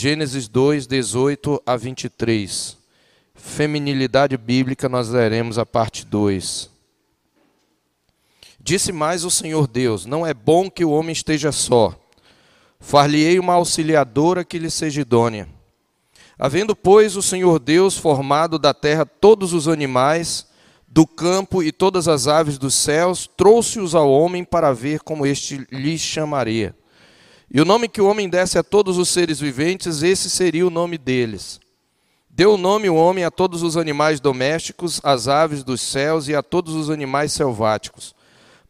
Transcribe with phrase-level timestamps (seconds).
[0.00, 2.76] Gênesis 2, 18 a 23.
[3.34, 6.70] Feminilidade bíblica, nós leremos a parte 2.
[8.60, 11.98] Disse mais o Senhor Deus: Não é bom que o homem esteja só.
[12.78, 15.48] Far-lhe-ei uma auxiliadora que lhe seja idônea.
[16.38, 20.46] Havendo, pois, o Senhor Deus formado da terra todos os animais
[20.86, 25.66] do campo e todas as aves dos céus, trouxe-os ao homem para ver como este
[25.72, 26.72] lhe chamaria.
[27.50, 30.70] E o nome que o homem desse a todos os seres viventes, esse seria o
[30.70, 31.58] nome deles.
[32.28, 36.34] Deu o nome o homem a todos os animais domésticos, às aves dos céus e
[36.34, 38.14] a todos os animais selváticos.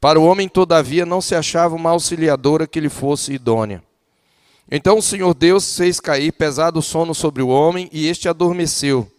[0.00, 3.82] Para o homem, todavia, não se achava uma auxiliadora que lhe fosse idônea.
[4.70, 9.10] Então o Senhor Deus fez cair pesado sono sobre o homem, e este adormeceu.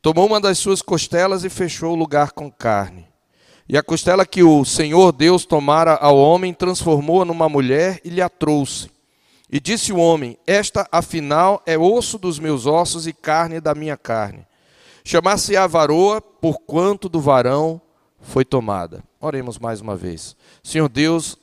[0.00, 3.11] Tomou uma das suas costelas e fechou o lugar com carne.
[3.72, 8.20] E a costela que o Senhor Deus tomara ao homem, transformou-a numa mulher e lhe
[8.20, 8.90] a trouxe.
[9.50, 13.96] E disse o homem: Esta, afinal, é osso dos meus ossos e carne da minha
[13.96, 14.46] carne.
[15.02, 17.80] Chamar-se-á varoa, porquanto do varão
[18.20, 19.02] foi tomada.
[19.18, 20.36] Oremos mais uma vez.
[20.62, 21.38] Senhor Deus,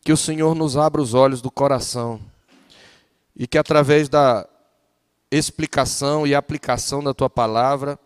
[0.00, 2.18] que o Senhor nos abra os olhos do coração
[3.36, 4.44] e que através da
[5.30, 7.96] explicação e aplicação da tua palavra,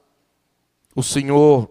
[0.95, 1.71] o Senhor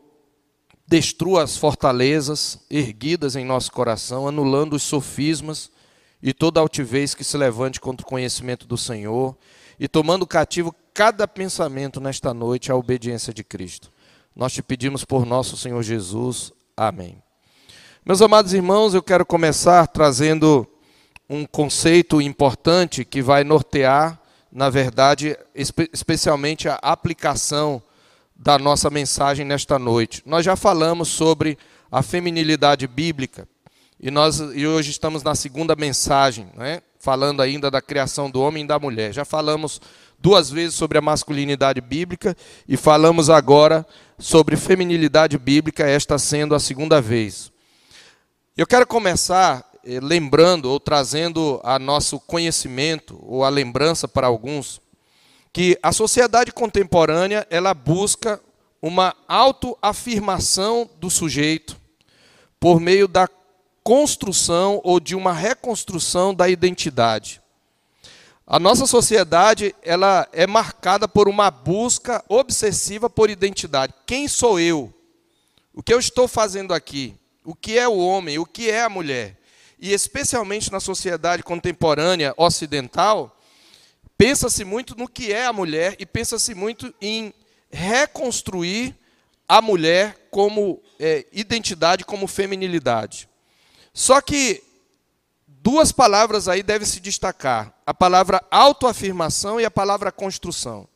[0.91, 5.71] destrua as fortalezas erguidas em nosso coração, anulando os sofismas
[6.21, 9.37] e toda altivez que se levante contra o conhecimento do Senhor,
[9.79, 13.89] e tomando cativo cada pensamento nesta noite à obediência de Cristo.
[14.35, 16.51] Nós te pedimos por nosso Senhor Jesus.
[16.75, 17.23] Amém.
[18.05, 20.67] Meus amados irmãos, eu quero começar trazendo
[21.29, 24.19] um conceito importante que vai nortear,
[24.51, 27.81] na verdade, espe especialmente a aplicação
[28.41, 30.23] da nossa mensagem nesta noite.
[30.25, 31.59] Nós já falamos sobre
[31.91, 33.47] a feminilidade bíblica
[33.99, 36.81] e nós e hoje estamos na segunda mensagem, né?
[36.97, 39.13] falando ainda da criação do homem e da mulher.
[39.13, 39.79] Já falamos
[40.17, 42.35] duas vezes sobre a masculinidade bíblica
[42.67, 43.85] e falamos agora
[44.17, 47.51] sobre feminilidade bíblica, esta sendo a segunda vez.
[48.57, 54.81] Eu quero começar eh, lembrando ou trazendo a nosso conhecimento ou a lembrança para alguns
[55.53, 58.41] que a sociedade contemporânea ela busca
[58.81, 61.79] uma autoafirmação do sujeito
[62.59, 63.27] por meio da
[63.83, 67.41] construção ou de uma reconstrução da identidade.
[68.45, 73.93] A nossa sociedade ela é marcada por uma busca obsessiva por identidade.
[74.05, 74.93] Quem sou eu?
[75.73, 77.15] O que eu estou fazendo aqui?
[77.45, 78.37] O que é o homem?
[78.37, 79.37] O que é a mulher?
[79.79, 83.35] E especialmente na sociedade contemporânea ocidental,
[84.21, 87.33] pensa-se muito no que é a mulher e pensa-se muito em
[87.71, 88.95] reconstruir
[89.49, 93.27] a mulher como é, identidade, como feminilidade.
[93.91, 94.63] Só que
[95.47, 100.87] duas palavras aí devem se destacar: a palavra autoafirmação e a palavra construção.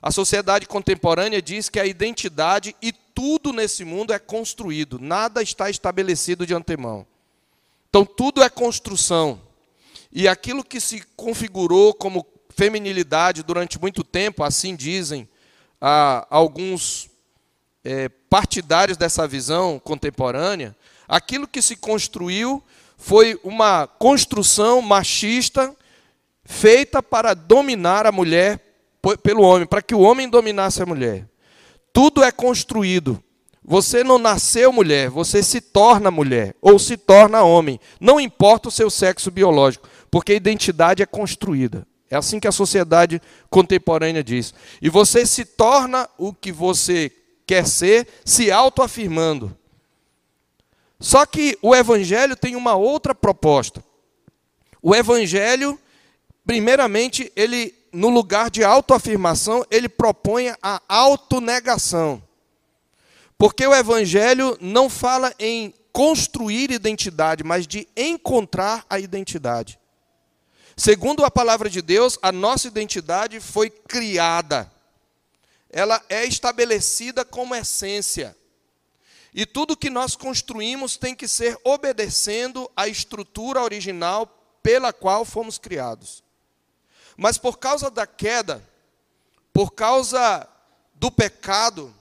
[0.00, 5.68] A sociedade contemporânea diz que a identidade e tudo nesse mundo é construído, nada está
[5.68, 7.04] estabelecido de antemão.
[7.88, 9.42] Então tudo é construção.
[10.12, 12.24] E aquilo que se configurou como
[12.60, 15.26] feminilidade durante muito tempo, assim dizem
[16.28, 17.08] alguns
[17.82, 20.76] é, partidários dessa visão contemporânea,
[21.08, 22.62] aquilo que se construiu
[22.98, 25.74] foi uma construção machista
[26.44, 28.60] feita para dominar a mulher
[29.22, 31.26] pelo homem, para que o homem dominasse a mulher.
[31.94, 33.24] Tudo é construído.
[33.64, 37.80] Você não nasceu mulher, você se torna mulher ou se torna homem.
[37.98, 41.88] Não importa o seu sexo biológico, porque a identidade é construída.
[42.10, 44.52] É assim que a sociedade contemporânea diz.
[44.82, 47.12] E você se torna o que você
[47.46, 49.56] quer ser, se autoafirmando.
[50.98, 53.82] Só que o Evangelho tem uma outra proposta.
[54.82, 55.78] O Evangelho,
[56.44, 62.22] primeiramente, ele, no lugar de autoafirmação, ele propõe a autonegação.
[63.38, 69.79] Porque o Evangelho não fala em construir identidade, mas de encontrar a identidade.
[70.80, 74.72] Segundo a palavra de Deus, a nossa identidade foi criada.
[75.68, 78.34] Ela é estabelecida como essência.
[79.34, 84.26] E tudo que nós construímos tem que ser obedecendo à estrutura original
[84.62, 86.24] pela qual fomos criados.
[87.14, 88.66] Mas por causa da queda,
[89.52, 90.48] por causa
[90.94, 91.94] do pecado,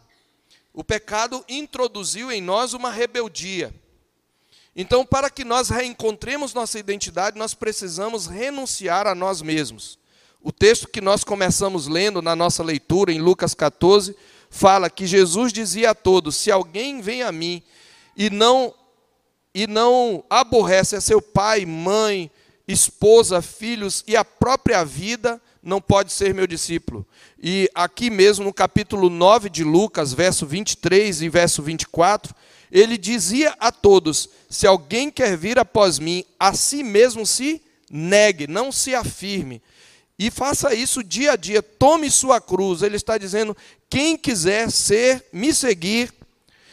[0.73, 3.75] o pecado introduziu em nós uma rebeldia.
[4.81, 9.99] Então, para que nós reencontremos nossa identidade, nós precisamos renunciar a nós mesmos.
[10.41, 14.15] O texto que nós começamos lendo na nossa leitura, em Lucas 14,
[14.49, 17.61] fala que Jesus dizia a todos: se alguém vem a mim
[18.15, 18.73] e não
[19.53, 22.31] e não aborrece a seu pai, mãe,
[22.65, 27.05] esposa, filhos e a própria vida, não pode ser meu discípulo.
[27.37, 32.33] E aqui mesmo no capítulo 9 de Lucas, verso 23 e verso 24,
[32.71, 38.47] ele dizia a todos: Se alguém quer vir após mim, a si mesmo se negue,
[38.47, 39.61] não se afirme.
[40.17, 42.81] E faça isso dia a dia, tome sua cruz.
[42.81, 43.55] Ele está dizendo:
[43.89, 46.13] quem quiser ser, me seguir,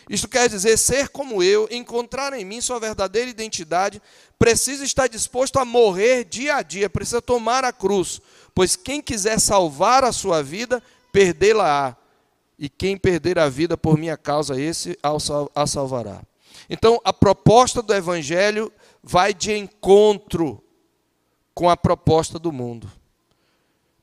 [0.08, 4.00] isto quer dizer ser como eu, encontrar em mim sua verdadeira identidade,
[4.38, 8.20] precisa estar disposto a morrer dia a dia, precisa tomar a cruz,
[8.54, 10.82] pois quem quiser salvar a sua vida,
[11.12, 11.96] perdê-la-á.
[12.58, 14.98] E quem perder a vida por minha causa, esse
[15.54, 16.22] a salvará.
[16.70, 18.72] Então, a proposta do Evangelho
[19.02, 20.62] vai de encontro
[21.54, 22.90] com a proposta do mundo.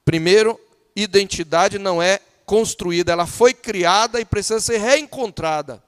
[0.05, 0.59] Primeiro,
[0.95, 5.83] identidade não é construída, ela foi criada e precisa ser reencontrada.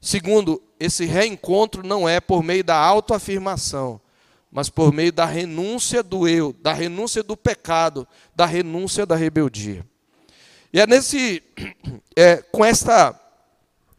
[0.00, 4.00] Segundo, esse reencontro não é por meio da autoafirmação,
[4.50, 9.86] mas por meio da renúncia do eu, da renúncia do pecado, da renúncia da rebeldia.
[10.72, 11.42] E é nesse,
[12.16, 13.18] é, com esta,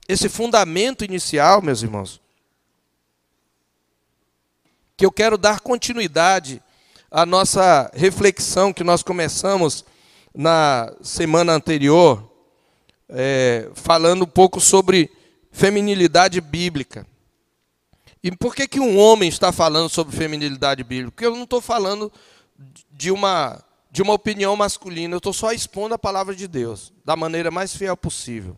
[0.07, 2.19] esse fundamento inicial, meus irmãos,
[4.97, 6.61] que eu quero dar continuidade
[7.11, 9.85] à nossa reflexão que nós começamos
[10.33, 12.27] na semana anterior,
[13.07, 15.11] é, falando um pouco sobre
[15.51, 17.05] feminilidade bíblica.
[18.23, 21.11] E por que, que um homem está falando sobre feminilidade bíblica?
[21.11, 22.11] Porque eu não estou falando
[22.89, 23.63] de uma,
[23.94, 27.75] de uma opinião masculina, eu estou só expondo a palavra de Deus, da maneira mais
[27.75, 28.57] fiel possível.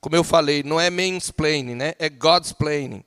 [0.00, 1.94] Como eu falei, não é mansplaining, né?
[1.98, 3.02] é God's planning.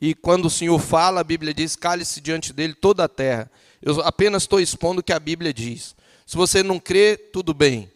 [0.00, 3.50] E quando o Senhor fala, a Bíblia diz: cale-se diante dele toda a terra.
[3.82, 5.94] Eu apenas estou expondo o que a Bíblia diz.
[6.26, 7.92] Se você não crê, tudo bem.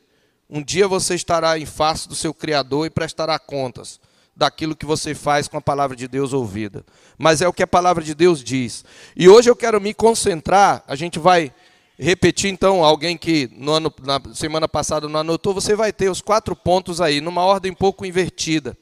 [0.48, 3.98] Um dia você estará em face do seu Criador e prestará contas
[4.36, 6.84] daquilo que você faz com a palavra de Deus ouvida.
[7.16, 8.84] Mas é o que a palavra de Deus diz.
[9.16, 11.50] E hoje eu quero me concentrar, a gente vai
[11.98, 16.20] repetir então, alguém que no ano, na semana passada não anotou, você vai ter os
[16.20, 18.76] quatro pontos aí, numa ordem pouco invertida.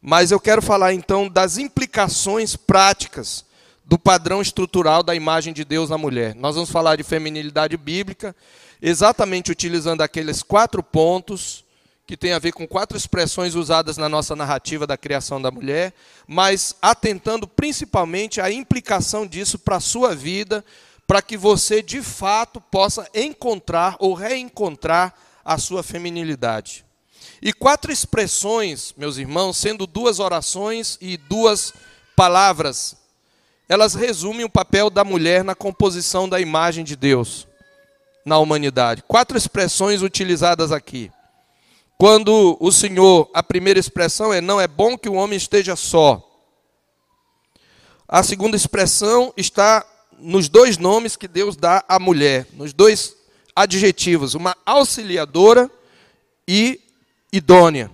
[0.00, 3.44] Mas eu quero falar então das implicações práticas
[3.84, 6.34] do padrão estrutural da imagem de Deus na mulher.
[6.34, 8.34] Nós vamos falar de feminilidade bíblica,
[8.80, 11.64] exatamente utilizando aqueles quatro pontos
[12.06, 15.94] que tem a ver com quatro expressões usadas na nossa narrativa da criação da mulher,
[16.26, 20.62] mas atentando principalmente à implicação disso para a sua vida,
[21.14, 25.14] para que você de fato possa encontrar ou reencontrar
[25.44, 26.84] a sua feminilidade.
[27.40, 31.72] E quatro expressões, meus irmãos, sendo duas orações e duas
[32.16, 32.96] palavras,
[33.68, 37.46] elas resumem o papel da mulher na composição da imagem de Deus
[38.26, 39.04] na humanidade.
[39.06, 41.12] Quatro expressões utilizadas aqui.
[41.96, 46.28] Quando o Senhor, a primeira expressão é: não é bom que o homem esteja só.
[48.08, 49.86] A segunda expressão está
[50.18, 53.16] nos dois nomes que Deus dá à mulher, nos dois
[53.54, 55.70] adjetivos, uma auxiliadora
[56.46, 56.80] e
[57.32, 57.90] idônea.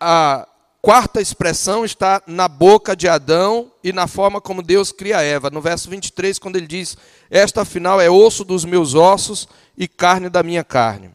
[0.00, 0.46] A
[0.80, 5.48] quarta expressão está na boca de Adão e na forma como Deus cria Eva.
[5.50, 6.96] No verso 23, quando ele diz:
[7.30, 11.10] Esta afinal é osso dos meus ossos e carne da minha carne.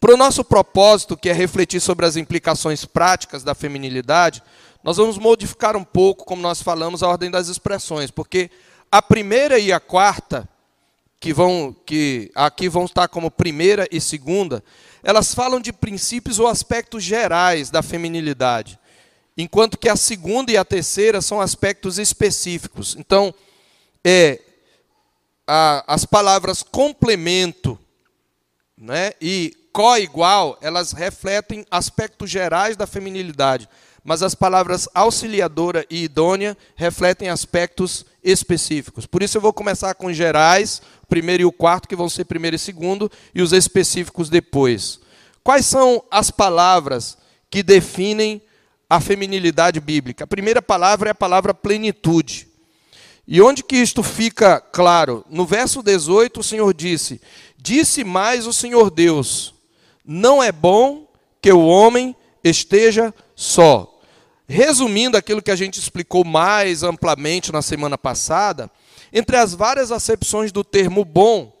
[0.00, 4.42] Para o nosso propósito, que é refletir sobre as implicações práticas da feminilidade,
[4.82, 8.50] nós vamos modificar um pouco, como nós falamos, a ordem das expressões, porque
[8.94, 10.48] a primeira e a quarta,
[11.18, 14.62] que, vão, que aqui vão estar como primeira e segunda,
[15.02, 18.78] elas falam de princípios ou aspectos gerais da feminilidade,
[19.36, 22.94] enquanto que a segunda e a terceira são aspectos específicos.
[22.96, 23.34] Então,
[24.04, 24.40] é,
[25.44, 27.76] a, as palavras complemento
[28.78, 33.68] né, e co-igual, elas refletem aspectos gerais da feminilidade,
[34.04, 39.06] mas as palavras auxiliadora e idônea refletem aspectos específicos.
[39.06, 42.56] Por isso eu vou começar com gerais, primeiro e o quarto, que vão ser primeiro
[42.56, 45.00] e segundo, e os específicos depois.
[45.42, 47.16] Quais são as palavras
[47.50, 48.42] que definem
[48.88, 50.24] a feminilidade bíblica?
[50.24, 52.46] A primeira palavra é a palavra plenitude.
[53.26, 55.24] E onde que isto fica claro?
[55.30, 57.20] No verso 18, o Senhor disse:
[57.56, 59.54] Disse mais o Senhor Deus:
[60.04, 61.08] não é bom
[61.40, 63.93] que o homem esteja só.
[64.46, 68.70] Resumindo aquilo que a gente explicou mais amplamente na semana passada,
[69.12, 71.52] entre as várias acepções do termo bom,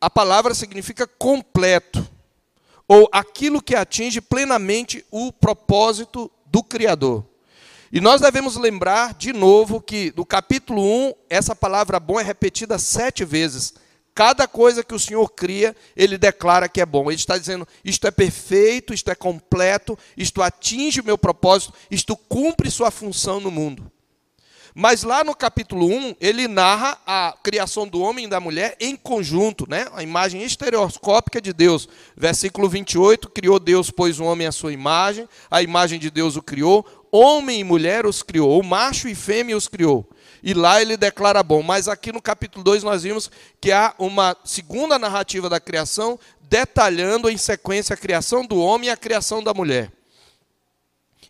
[0.00, 2.04] a palavra significa completo,
[2.88, 7.24] ou aquilo que atinge plenamente o propósito do Criador.
[7.92, 12.78] E nós devemos lembrar de novo que no capítulo 1, essa palavra bom é repetida
[12.78, 13.74] sete vezes.
[14.14, 17.10] Cada coisa que o Senhor cria, Ele declara que é bom.
[17.10, 22.16] Ele está dizendo: isto é perfeito, isto é completo, isto atinge o meu propósito, isto
[22.16, 23.90] cumpre sua função no mundo.
[24.74, 28.96] Mas lá no capítulo 1, ele narra a criação do homem e da mulher em
[28.96, 29.86] conjunto, né?
[29.92, 31.86] a imagem estereoscópica de Deus.
[32.16, 36.42] Versículo 28, criou Deus, pois o homem à sua imagem, a imagem de Deus o
[36.42, 40.08] criou, homem e mulher os criou, o macho e fêmea os criou.
[40.42, 41.62] E lá ele declara bom.
[41.62, 43.30] Mas aqui no capítulo 2 nós vimos
[43.60, 48.90] que há uma segunda narrativa da criação, detalhando em sequência a criação do homem e
[48.90, 49.92] a criação da mulher.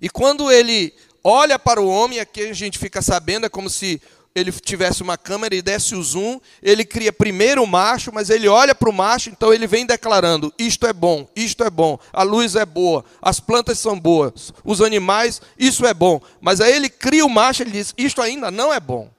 [0.01, 4.03] E quando ele olha para o homem, aqui a gente fica sabendo, é como se
[4.35, 8.49] ele tivesse uma câmera e desse o zoom, ele cria primeiro o macho, mas ele
[8.49, 12.23] olha para o macho, então ele vem declarando: isto é bom, isto é bom, a
[12.23, 16.21] luz é boa, as plantas são boas, os animais, isso é bom.
[16.41, 19.11] Mas aí ele cria o macho e diz: isto ainda não é bom,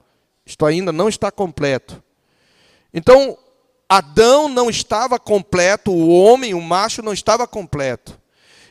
[0.46, 2.02] isto ainda não está completo.
[2.94, 3.38] Então,
[3.88, 8.20] Adão não estava completo, o homem, o macho, não estava completo.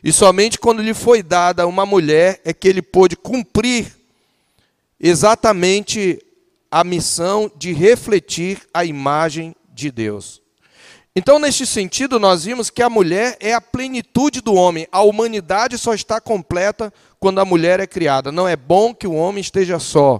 [0.03, 3.95] E somente quando lhe foi dada uma mulher é que ele pôde cumprir
[4.99, 6.21] exatamente
[6.73, 10.41] a missão de refletir a imagem de Deus.
[11.15, 14.87] Então, neste sentido, nós vimos que a mulher é a plenitude do homem.
[14.91, 18.31] A humanidade só está completa quando a mulher é criada.
[18.31, 20.19] Não é bom que o homem esteja só.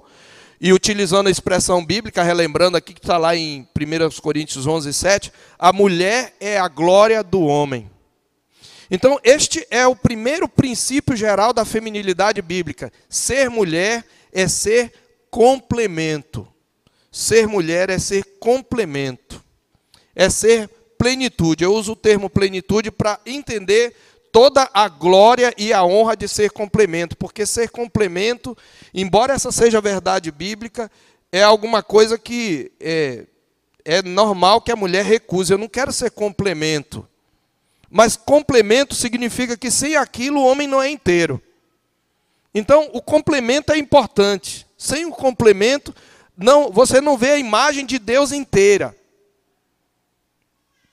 [0.62, 5.34] E utilizando a expressão bíblica, relembrando aqui que está lá em 1 Coríntios 11, 7,
[5.58, 7.90] a mulher é a glória do homem.
[8.92, 12.94] Então, este é o primeiro princípio geral da feminilidade bíblica.
[13.10, 14.92] Ser mulher é ser
[15.34, 16.48] complemento.
[17.12, 19.44] Ser mulher é ser complemento.
[20.16, 21.64] É ser plenitude.
[21.64, 23.96] Eu uso o termo plenitude para entender
[24.32, 28.56] toda a glória e a honra de ser complemento, porque ser complemento,
[28.94, 30.90] embora essa seja verdade bíblica,
[31.32, 33.26] é alguma coisa que é,
[33.84, 35.52] é normal que a mulher recuse.
[35.52, 37.08] Eu não quero ser complemento.
[37.90, 41.42] Mas complemento significa que sem aquilo o homem não é inteiro.
[42.54, 44.68] Então, o complemento é importante.
[44.84, 45.96] Sem o complemento,
[46.36, 48.94] não, você não vê a imagem de Deus inteira.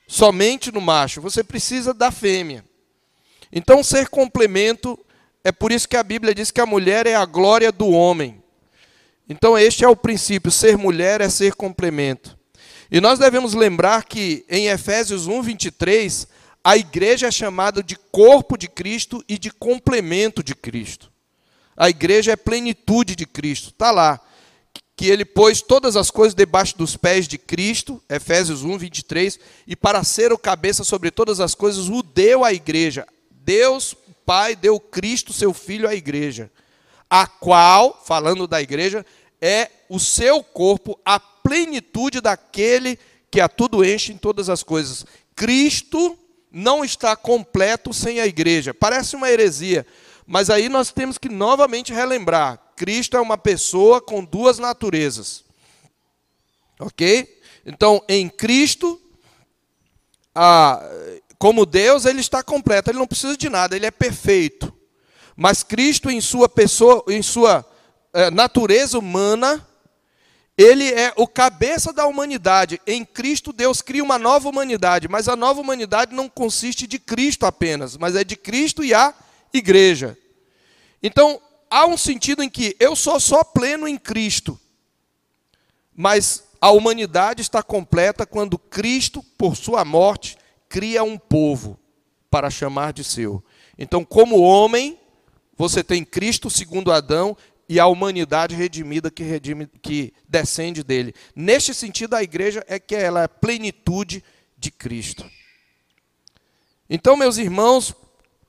[0.07, 1.21] Somente no macho.
[1.21, 2.65] Você precisa da fêmea.
[3.51, 4.97] Então, ser complemento
[5.43, 8.41] é por isso que a Bíblia diz que a mulher é a glória do homem.
[9.29, 12.39] Então, este é o princípio: ser mulher é ser complemento.
[12.93, 16.29] E nós devemos lembrar que em Efésios 1, 23,
[16.63, 21.10] a igreja é chamada de corpo de Cristo e de complemento de Cristo.
[21.77, 23.71] A igreja é plenitude de Cristo.
[23.71, 24.21] Está lá.
[24.97, 29.75] Que ele pôs todas as coisas debaixo dos pés de Cristo, Efésios 1, 23, e
[29.75, 33.07] para ser o cabeça sobre todas as coisas, o deu à igreja.
[33.31, 33.97] Deus,
[34.27, 36.51] Pai, deu Cristo, seu Filho, à igreja.
[37.09, 39.05] A qual, falando da igreja,
[39.41, 42.99] é o seu corpo, a plenitude daquele
[43.31, 45.07] que a tudo enche em todas as coisas.
[45.35, 46.19] Cristo
[46.53, 48.75] não está completo sem a igreja.
[48.75, 49.87] Parece uma heresia,
[50.33, 55.45] mas aí nós temos que novamente relembrar: Cristo é uma pessoa com duas naturezas.
[56.79, 57.43] Ok?
[57.67, 59.03] Então, em Cristo,
[60.33, 60.81] a,
[61.37, 64.73] como Deus, ele está completo, ele não precisa de nada, ele é perfeito.
[65.35, 67.69] Mas Cristo, em sua pessoa, em sua
[68.13, 69.67] é, natureza humana,
[70.57, 72.81] ele é o cabeça da humanidade.
[72.87, 77.47] Em Cristo, Deus cria uma nova humanidade, mas a nova humanidade não consiste de Cristo
[77.47, 79.13] apenas, mas é de Cristo e a
[79.53, 80.17] igreja.
[81.03, 81.41] Então,
[81.71, 84.59] há um sentido em que eu sou só pleno em Cristo,
[85.95, 90.37] mas a humanidade está completa quando Cristo, por sua morte,
[90.69, 91.79] cria um povo
[92.31, 93.43] para chamar de seu.
[93.79, 94.99] Então, como homem,
[95.57, 97.37] você tem Cristo segundo Adão
[97.69, 101.15] e a humanidade redimida que, redime, que descende dele.
[101.35, 104.23] Neste sentido, a igreja é que ela é a plenitude
[104.59, 105.25] de Cristo.
[106.89, 107.95] Então, meus irmãos,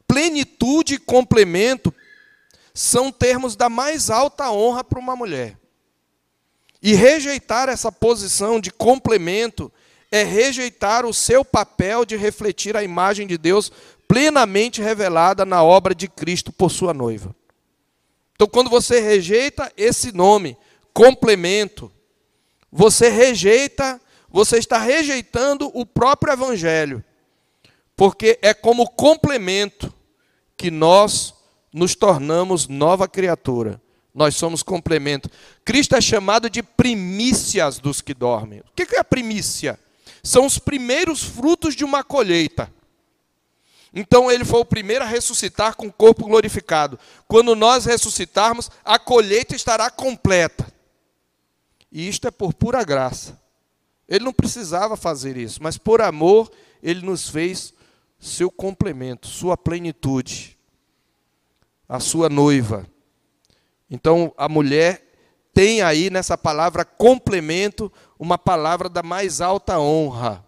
[0.08, 1.94] plenitude e complemento
[2.74, 5.58] são termos da mais alta honra para uma mulher.
[6.82, 9.72] E rejeitar essa posição de complemento
[10.12, 13.72] é rejeitar o seu papel de refletir a imagem de Deus
[14.08, 17.34] plenamente revelada na obra de Cristo por sua noiva.
[18.34, 20.58] Então, quando você rejeita esse nome,
[20.94, 21.92] complemento,
[22.72, 27.04] você rejeita, você está rejeitando o próprio Evangelho,
[27.96, 29.94] porque é como complemento
[30.58, 31.34] que nós
[31.74, 33.82] nos tornamos nova criatura.
[34.14, 35.30] Nós somos complemento.
[35.64, 38.60] Cristo é chamado de primícias dos que dormem.
[38.60, 39.80] O que é a primícia?
[40.22, 42.72] São os primeiros frutos de uma colheita.
[43.94, 47.00] Então ele foi o primeiro a ressuscitar com o corpo glorificado.
[47.28, 50.72] Quando nós ressuscitarmos, a colheita estará completa.
[51.92, 53.40] E isto é por pura graça.
[54.08, 56.52] Ele não precisava fazer isso, mas por amor
[56.82, 57.74] ele nos fez
[58.20, 60.58] seu complemento, sua plenitude,
[61.92, 62.88] a sua noiva.
[63.90, 65.06] Então a mulher
[65.54, 70.42] tem aí nessa palavra complemento uma palavra da mais alta honra,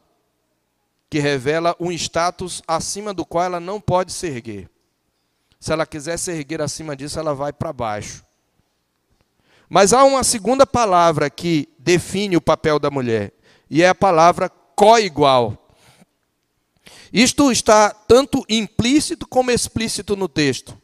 [1.10, 4.70] que revela um status acima do qual ela não pode se erguer.
[5.60, 8.24] Se ela quiser se erguer acima disso, ela vai para baixo.
[9.68, 13.34] Mas há uma segunda palavra que define o papel da mulher,
[13.70, 15.58] e é a palavra co-igual.
[17.12, 20.82] Isto está tanto implícito como explícito no texto.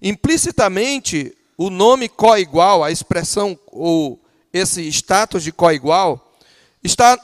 [0.00, 4.20] Implicitamente, o nome co-igual, a expressão ou
[4.52, 6.34] esse status de co-igual,
[6.82, 7.18] está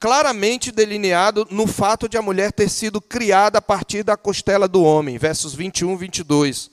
[0.00, 4.82] claramente delineado no fato de a mulher ter sido criada a partir da costela do
[4.82, 6.70] homem, versos 21 e 22.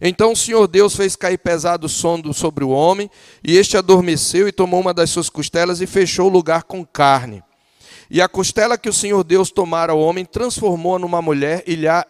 [0.00, 3.10] Então o Senhor Deus fez cair pesado sono sobre o homem,
[3.42, 7.42] e este adormeceu e tomou uma das suas costelas e fechou o lugar com carne.
[8.10, 11.88] E a costela que o Senhor Deus tomara ao homem transformou-a numa mulher e lhe
[11.88, 12.06] a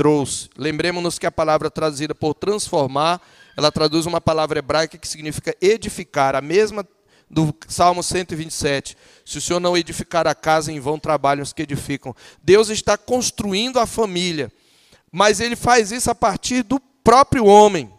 [0.00, 0.48] trouxe.
[0.56, 3.20] Lembremos-nos que a palavra traduzida por transformar
[3.54, 6.88] ela traduz uma palavra hebraica que significa edificar, a mesma
[7.28, 8.96] do Salmo 127.
[9.26, 12.16] Se o Senhor não edificar a casa, em vão trabalham os que edificam.
[12.42, 14.50] Deus está construindo a família,
[15.12, 17.92] mas ele faz isso a partir do próprio homem.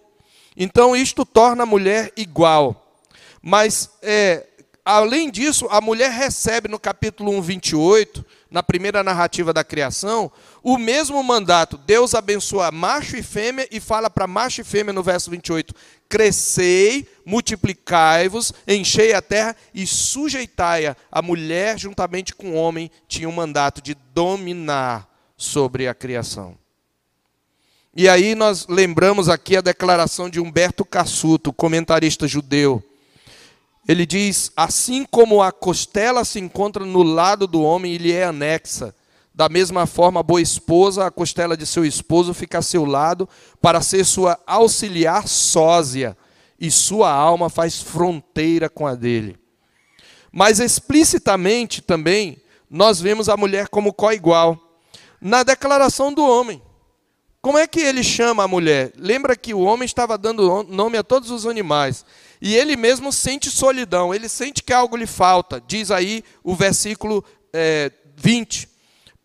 [0.58, 2.98] Então, isto torna a mulher igual.
[3.43, 4.48] Mas, é,
[4.84, 10.29] além disso, a mulher recebe no capítulo 1, 28 na primeira narrativa da criação,
[10.62, 11.77] o mesmo mandato.
[11.77, 15.74] Deus abençoa macho e fêmea e fala para macho e fêmea no verso 28:
[16.10, 20.98] Crescei, multiplicai-vos, enchei a terra e sujeitai-a.
[21.10, 26.60] A mulher, juntamente com o homem, tinha o um mandato de dominar sobre a criação.
[27.96, 32.84] E aí nós lembramos aqui a declaração de Humberto Cassuto, comentarista judeu
[33.88, 38.25] ele diz: assim como a costela se encontra no lado do homem e lhe é
[38.25, 38.94] anexa,
[39.33, 43.27] da mesma forma a boa esposa, a costela de seu esposo fica a seu lado
[43.61, 46.17] para ser sua auxiliar sósia,
[46.59, 49.37] e sua alma faz fronteira com a dele.
[50.31, 54.57] Mas explicitamente também nós vemos a mulher como coigual
[55.20, 56.61] na declaração do homem.
[57.41, 58.94] Como é que ele chama a mulher?
[58.96, 62.05] Lembra que o homem estava dando nome a todos os animais.
[62.41, 65.61] E ele mesmo sente solidão, ele sente que algo lhe falta.
[65.61, 67.23] Diz aí o versículo
[67.53, 68.67] é, 20.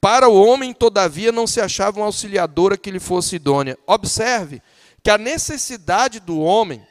[0.01, 3.79] Para o homem, todavia, não se achava uma auxiliadora que lhe fosse idônea.
[3.87, 4.63] Observe
[5.03, 6.87] que a necessidade do homem,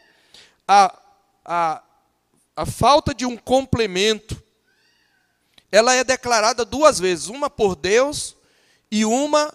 [0.68, 0.98] a,
[1.46, 1.84] a,
[2.56, 4.42] a falta de um complemento,
[5.72, 8.36] ela é declarada duas vezes: uma por Deus
[8.90, 9.54] e uma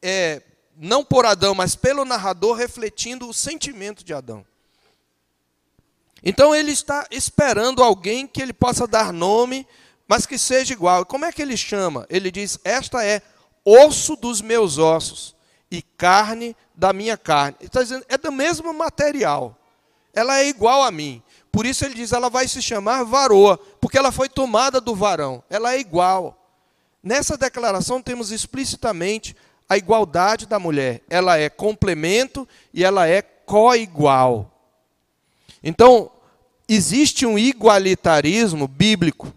[0.00, 0.40] é,
[0.76, 4.46] não por Adão, mas pelo narrador, refletindo o sentimento de Adão.
[6.28, 9.64] Então ele está esperando alguém que ele possa dar nome,
[10.08, 11.06] mas que seja igual.
[11.06, 12.04] Como é que ele chama?
[12.10, 13.22] Ele diz: Esta é
[13.64, 15.36] osso dos meus ossos
[15.70, 17.56] e carne da minha carne.
[17.60, 19.56] Ele está dizendo, é do mesmo material.
[20.12, 21.22] Ela é igual a mim.
[21.52, 25.44] Por isso ele diz, ela vai se chamar varoa, porque ela foi tomada do varão.
[25.48, 26.36] Ela é igual.
[27.00, 29.36] Nessa declaração temos explicitamente
[29.68, 31.02] a igualdade da mulher.
[31.08, 34.52] Ela é complemento e ela é coigual.
[35.62, 36.10] Então,
[36.68, 39.32] existe um igualitarismo bíblico.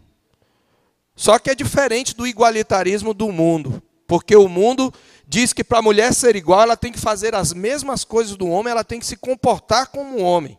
[1.16, 3.82] Só que é diferente do igualitarismo do mundo.
[4.08, 4.94] Porque o mundo
[5.28, 8.48] diz que para a mulher ser igual, ela tem que fazer as mesmas coisas do
[8.48, 10.58] homem, ela tem que se comportar como um homem.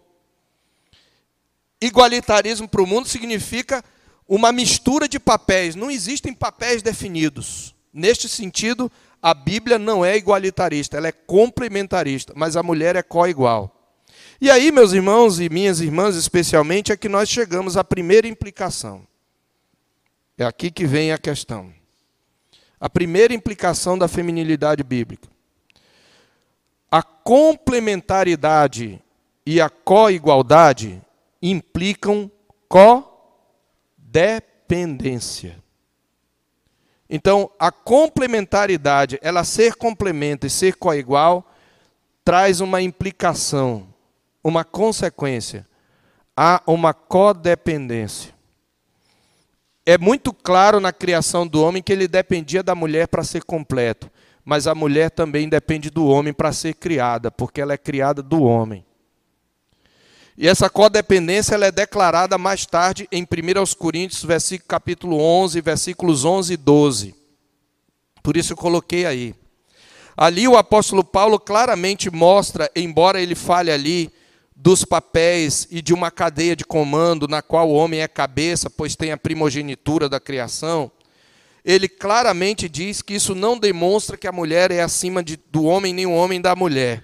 [1.80, 3.83] Igualitarismo para o mundo significa
[4.28, 5.74] uma mistura de papéis.
[5.74, 7.74] Não existem papéis definidos.
[7.92, 13.79] Neste sentido, a Bíblia não é igualitarista, ela é complementarista, mas a mulher é co-igual.
[14.40, 19.07] E aí, meus irmãos e minhas irmãs, especialmente, é que nós chegamos à primeira implicação.
[20.38, 21.70] É aqui que vem a questão.
[22.81, 25.29] A primeira implicação da feminilidade bíblica.
[26.90, 28.98] A complementaridade
[29.44, 31.03] e a co-igualdade
[31.42, 32.31] implicam
[32.66, 35.62] co-dependência.
[37.11, 41.46] Então, a complementaridade, ela ser complemento e ser coigual,
[42.24, 43.89] traz uma implicação,
[44.42, 45.66] uma consequência.
[46.37, 48.35] Há uma codependência.
[49.85, 54.11] É muito claro na criação do homem que ele dependia da mulher para ser completo,
[54.44, 58.42] mas a mulher também depende do homem para ser criada, porque ela é criada do
[58.42, 58.85] homem.
[60.37, 66.24] E essa codependência ela é declarada mais tarde em 1 Coríntios, versículo, capítulo 11, versículos
[66.24, 67.14] 11 e 12.
[68.22, 69.35] Por isso eu coloquei aí.
[70.16, 74.11] Ali o apóstolo Paulo claramente mostra, embora ele fale ali
[74.62, 78.94] dos papéis e de uma cadeia de comando na qual o homem é cabeça, pois
[78.94, 80.92] tem a primogenitura da criação,
[81.64, 85.94] ele claramente diz que isso não demonstra que a mulher é acima de, do homem
[85.94, 87.02] nem o homem da mulher.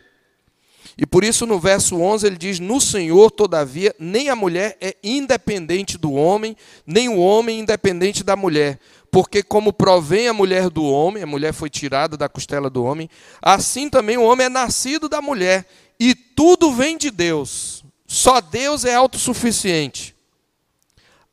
[0.99, 4.95] E por isso no verso 11 ele diz: No Senhor, todavia, nem a mulher é
[5.03, 8.79] independente do homem, nem o homem independente da mulher.
[9.11, 13.09] Porque, como provém a mulher do homem, a mulher foi tirada da costela do homem,
[13.41, 15.67] assim também o homem é nascido da mulher.
[15.99, 17.85] E tudo vem de Deus.
[18.07, 20.15] Só Deus é autossuficiente.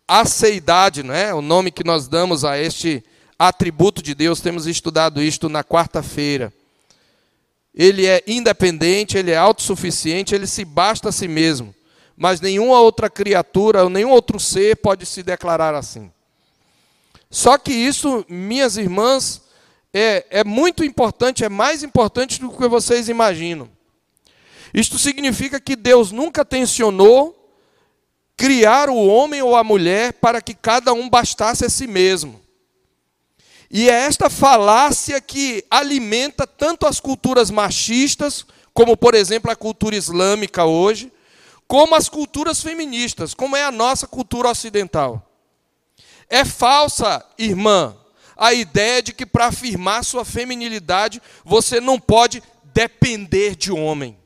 [0.08, 1.34] A seidade, não é?
[1.34, 3.04] O nome que nós damos a este
[3.38, 6.54] atributo de Deus, temos estudado isto na quarta-feira.
[7.74, 11.74] Ele é independente, ele é autossuficiente, ele se basta a si mesmo.
[12.16, 16.12] Mas nenhuma outra criatura, nenhum outro ser pode se declarar assim.
[17.30, 19.42] Só que isso, minhas irmãs,
[19.92, 23.68] é, é muito importante, é mais importante do que vocês imaginam.
[24.74, 27.40] Isto significa que Deus nunca tensionou
[28.36, 32.42] criar o homem ou a mulher para que cada um bastasse a si mesmo.
[33.70, 39.96] E é esta falácia que alimenta tanto as culturas machistas, como por exemplo a cultura
[39.96, 41.12] islâmica hoje,
[41.68, 45.28] como as culturas feministas, como é a nossa cultura ocidental.
[46.30, 47.96] É falsa, irmã,
[48.36, 54.18] a ideia de que para afirmar sua feminilidade você não pode depender de homem.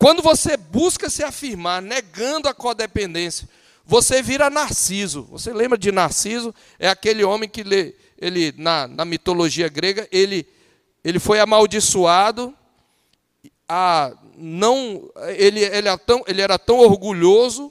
[0.00, 3.46] Quando você busca se afirmar negando a codependência,
[3.84, 5.24] você vira Narciso.
[5.24, 6.54] Você lembra de Narciso?
[6.78, 10.48] É aquele homem que ele, ele na, na mitologia grega, ele,
[11.04, 12.56] ele foi amaldiçoado,
[13.68, 17.70] a, não, ele, ele, era tão, ele era tão orgulhoso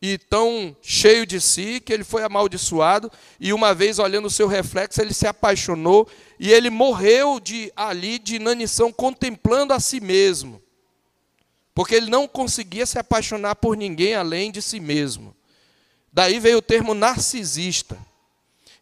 [0.00, 4.46] e tão cheio de si que ele foi amaldiçoado e uma vez olhando o seu
[4.46, 10.62] reflexo ele se apaixonou e ele morreu de ali de inanição contemplando a si mesmo
[11.78, 15.32] porque ele não conseguia se apaixonar por ninguém além de si mesmo
[16.12, 17.96] Daí veio o termo narcisista.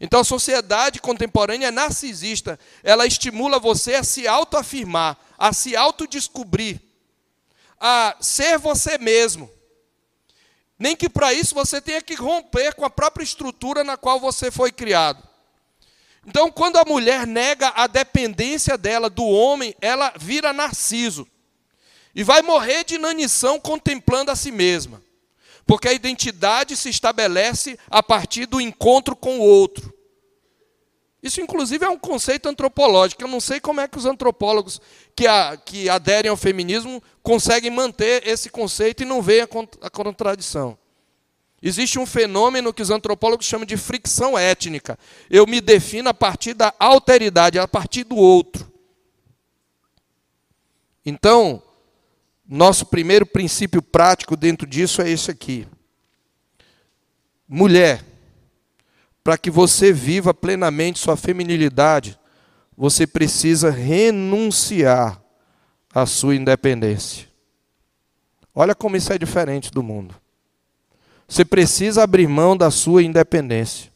[0.00, 2.58] Então a sociedade contemporânea é narcisista.
[2.82, 6.80] Ela estimula você a se autoafirmar, a se autodescobrir,
[7.78, 9.50] a ser você mesmo.
[10.78, 14.50] Nem que para isso você tenha que romper com a própria estrutura na qual você
[14.50, 15.22] foi criado.
[16.26, 21.28] Então, quando a mulher nega a dependência dela do homem, ela vira narciso.
[22.16, 25.02] E vai morrer de inanição contemplando a si mesma.
[25.66, 29.92] Porque a identidade se estabelece a partir do encontro com o outro.
[31.22, 33.22] Isso, inclusive, é um conceito antropológico.
[33.22, 34.80] Eu não sei como é que os antropólogos
[35.14, 39.48] que, a, que aderem ao feminismo conseguem manter esse conceito e não veem a,
[39.82, 40.78] a contradição.
[41.60, 44.98] Existe um fenômeno que os antropólogos chamam de fricção étnica.
[45.28, 48.72] Eu me defino a partir da alteridade, a partir do outro.
[51.04, 51.62] Então,
[52.48, 55.66] nosso primeiro princípio prático dentro disso é esse aqui.
[57.48, 58.04] Mulher,
[59.22, 62.18] para que você viva plenamente sua feminilidade,
[62.76, 65.20] você precisa renunciar
[65.92, 67.26] à sua independência.
[68.54, 70.14] Olha como isso é diferente do mundo.
[71.28, 73.92] Você precisa abrir mão da sua independência.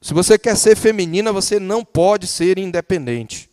[0.00, 3.45] Se você quer ser feminina, você não pode ser independente.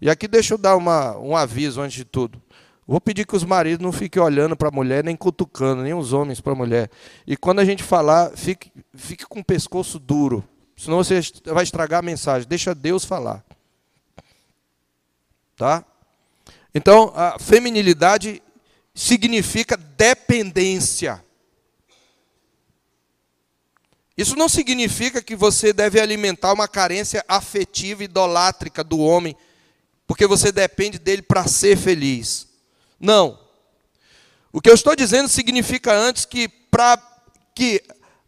[0.00, 2.42] E aqui deixa eu dar uma, um aviso antes de tudo.
[2.86, 6.12] Vou pedir que os maridos não fiquem olhando para a mulher, nem cutucando, nem os
[6.12, 6.88] homens para a mulher.
[7.26, 10.44] E quando a gente falar, fique, fique com o pescoço duro.
[10.76, 12.48] Senão você vai estragar a mensagem.
[12.48, 13.44] Deixa Deus falar.
[15.56, 15.84] Tá?
[16.74, 18.42] Então, a feminilidade
[18.94, 21.24] significa dependência.
[24.16, 29.36] Isso não significa que você deve alimentar uma carência afetiva idolátrica do homem
[30.06, 32.46] porque você depende dele para ser feliz.
[32.98, 33.38] Não.
[34.52, 36.98] O que eu estou dizendo significa antes que para
[37.54, 37.82] que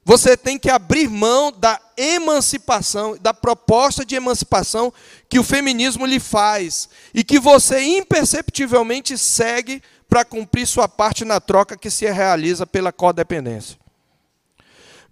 [0.05, 4.93] você tem que abrir mão da emancipação, da proposta de emancipação
[5.29, 11.41] que o feminismo lhe faz e que você imperceptivelmente segue para cumprir sua parte na
[11.41, 13.79] troca que se realiza pela codependência.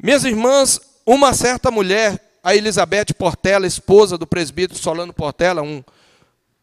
[0.02, 5.84] Minhas irmãs, uma certa mulher, a Elizabeth Portela, esposa do presbítero Solano Portela, um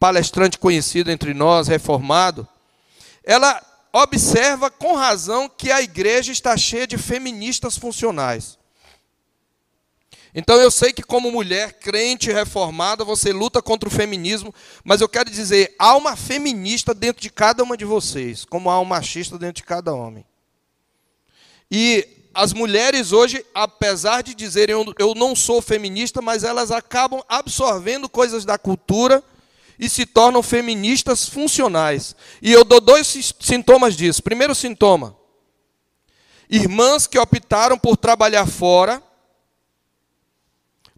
[0.04, 2.46] palestrante conhecido entre nós, reformado,
[3.24, 3.64] ela
[3.94, 8.60] observa com razão que a igreja está cheia de feministas funcionais.
[10.36, 15.08] Então eu sei que como mulher crente reformada, você luta contra o feminismo, mas eu
[15.08, 19.38] quero dizer, há uma feminista dentro de cada uma de vocês, como há um machista
[19.38, 20.26] dentro de cada homem.
[21.72, 28.10] E as mulheres hoje, apesar de dizerem eu, não sou feminista, mas elas acabam absorvendo
[28.10, 29.24] coisas da cultura
[29.78, 32.16] e se tornam feministas funcionais.
[32.42, 34.22] E eu dou dois sintomas disso.
[34.22, 35.16] Primeiro sintoma:
[36.50, 39.02] irmãs que optaram por trabalhar fora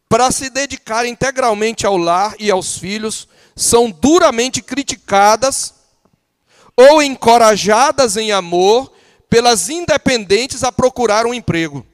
[0.07, 5.73] para se dedicar integralmente ao lar e aos filhos, são duramente criticadas
[6.75, 8.93] ou encorajadas em amor
[9.29, 11.85] pelas independentes a procurar um emprego.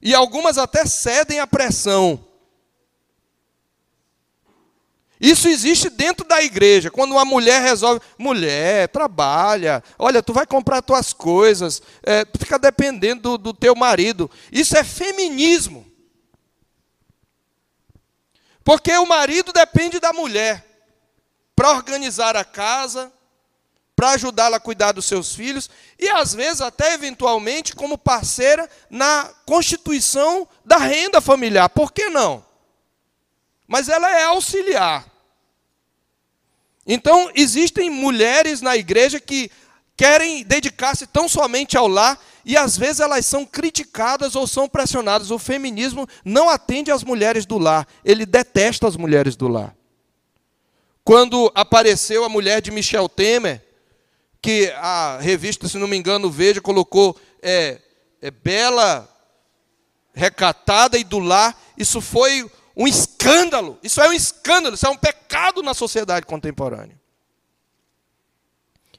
[0.00, 2.25] E algumas até cedem à pressão.
[5.26, 6.88] Isso existe dentro da igreja.
[6.88, 12.56] Quando uma mulher resolve, mulher, trabalha, olha, tu vai comprar tuas coisas, é, tu fica
[12.60, 14.30] dependendo do, do teu marido.
[14.52, 15.84] Isso é feminismo.
[18.62, 20.64] Porque o marido depende da mulher
[21.56, 23.12] para organizar a casa,
[23.96, 29.28] para ajudá-la a cuidar dos seus filhos e às vezes até eventualmente como parceira na
[29.44, 31.68] constituição da renda familiar.
[31.68, 32.46] Por que não?
[33.66, 35.15] Mas ela é auxiliar.
[36.86, 39.50] Então, existem mulheres na igreja que
[39.96, 45.30] querem dedicar-se tão somente ao lar e às vezes elas são criticadas ou são pressionadas.
[45.30, 49.74] O feminismo não atende às mulheres do lar, ele detesta as mulheres do lar.
[51.02, 53.64] Quando apareceu a mulher de Michel Temer,
[54.40, 57.80] que a revista, se não me engano, Veja, colocou é,
[58.20, 59.08] é bela,
[60.14, 63.78] recatada e do lar, isso foi um escândalo.
[63.82, 67.00] Isso é um escândalo, isso é um pecado na sociedade contemporânea.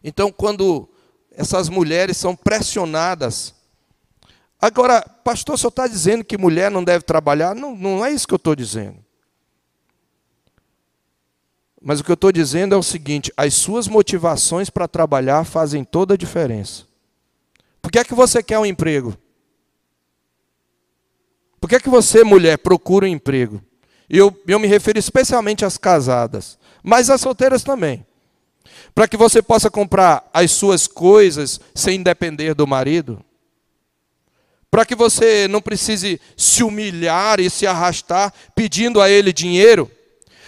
[0.03, 0.89] Então, quando
[1.37, 3.53] essas mulheres são pressionadas.
[4.59, 7.53] Agora, pastor, senhor está dizendo que mulher não deve trabalhar?
[7.53, 8.97] Não, não é isso que eu estou dizendo.
[11.79, 15.83] Mas o que eu estou dizendo é o seguinte: as suas motivações para trabalhar fazem
[15.83, 16.87] toda a diferença.
[17.79, 19.15] Por que é que você quer um emprego?
[21.61, 23.61] Por que é que você, mulher, procura um emprego?
[24.09, 28.05] E eu, eu me refiro especialmente às casadas, mas às solteiras também.
[28.95, 33.23] Para que você possa comprar as suas coisas sem depender do marido.
[34.71, 39.91] Para que você não precise se humilhar e se arrastar pedindo a ele dinheiro.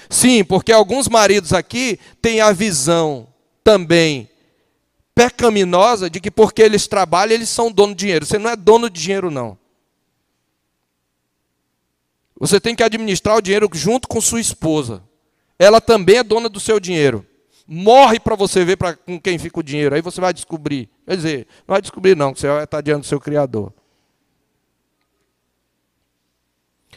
[0.10, 3.28] Sim, porque alguns maridos aqui têm a visão
[3.64, 4.30] também
[5.14, 8.26] pecaminosa de que porque eles trabalham, eles são dono de dinheiro.
[8.26, 9.58] Você não é dono de dinheiro, não.
[12.40, 15.04] Você tem que administrar o dinheiro junto com sua esposa.
[15.58, 17.26] Ela também é dona do seu dinheiro.
[17.68, 19.94] Morre para você ver pra, com quem fica o dinheiro.
[19.94, 20.90] Aí você vai descobrir.
[21.06, 23.74] Quer dizer, não vai descobrir, não, que você estar diante do seu Criador.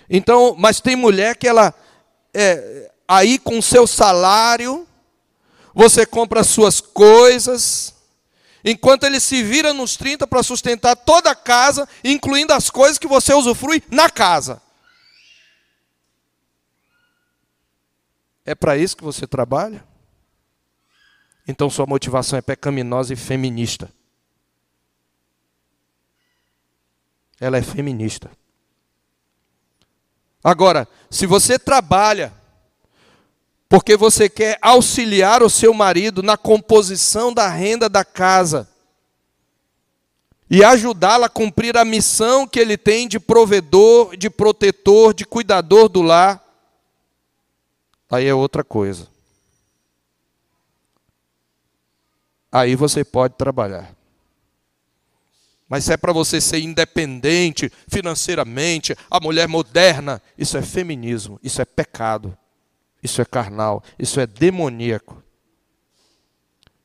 [0.08, 1.74] Então, mas tem mulher que ela
[2.32, 4.86] é, aí com seu salário,
[5.74, 7.94] você compra as suas coisas,
[8.64, 13.06] enquanto ele se vira nos 30 para sustentar toda a casa, incluindo as coisas que
[13.06, 14.60] você usufrui na casa.
[18.44, 19.84] É para isso que você trabalha?
[21.46, 23.90] Então sua motivação é pecaminosa e feminista.
[27.40, 28.30] Ela é feminista.
[30.42, 32.32] Agora, se você trabalha
[33.68, 38.68] porque você quer auxiliar o seu marido na composição da renda da casa
[40.50, 45.88] e ajudá-la a cumprir a missão que ele tem de provedor, de protetor, de cuidador
[45.88, 46.41] do lar,
[48.12, 49.08] aí é outra coisa.
[52.50, 53.94] Aí você pode trabalhar.
[55.68, 61.62] Mas se é para você ser independente financeiramente, a mulher moderna, isso é feminismo, isso
[61.62, 62.36] é pecado.
[63.02, 65.20] Isso é carnal, isso é demoníaco.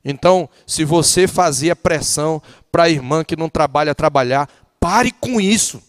[0.04, 4.48] Então, se você fazia pressão para a irmã que não trabalha trabalhar,
[4.80, 5.80] pare com isso.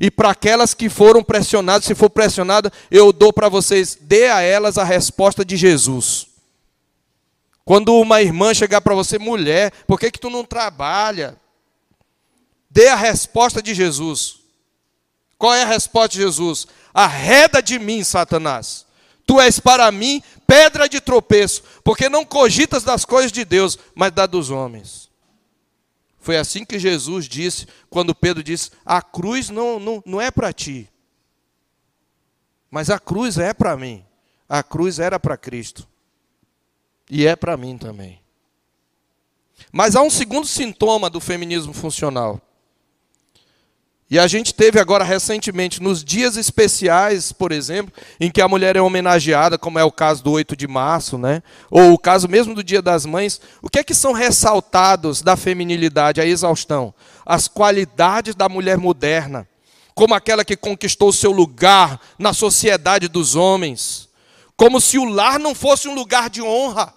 [0.00, 4.40] E para aquelas que foram pressionadas, se for pressionada, eu dou para vocês, dê a
[4.40, 6.26] elas a resposta de Jesus.
[7.64, 11.36] Quando uma irmã chegar para você, mulher, por que, que tu não trabalha?
[12.70, 14.36] Dê a resposta de Jesus.
[15.38, 16.66] Qual é a resposta de Jesus?
[16.94, 18.86] Arreda de mim, Satanás.
[19.26, 24.12] Tu és para mim pedra de tropeço, porque não cogitas das coisas de Deus, mas
[24.12, 25.05] da dos homens.
[26.26, 30.52] Foi assim que Jesus disse, quando Pedro disse: A cruz não, não, não é para
[30.52, 30.90] ti,
[32.68, 34.04] mas a cruz é para mim.
[34.48, 35.86] A cruz era para Cristo,
[37.08, 38.20] e é para mim também.
[39.70, 42.40] Mas há um segundo sintoma do feminismo funcional.
[44.08, 48.76] E a gente teve agora recentemente, nos dias especiais, por exemplo, em que a mulher
[48.76, 51.42] é homenageada, como é o caso do 8 de março, né?
[51.68, 55.36] ou o caso mesmo do Dia das Mães, o que é que são ressaltados da
[55.36, 56.94] feminilidade, a exaustão?
[57.24, 59.48] As qualidades da mulher moderna,
[59.92, 64.08] como aquela que conquistou seu lugar na sociedade dos homens,
[64.56, 66.94] como se o lar não fosse um lugar de honra.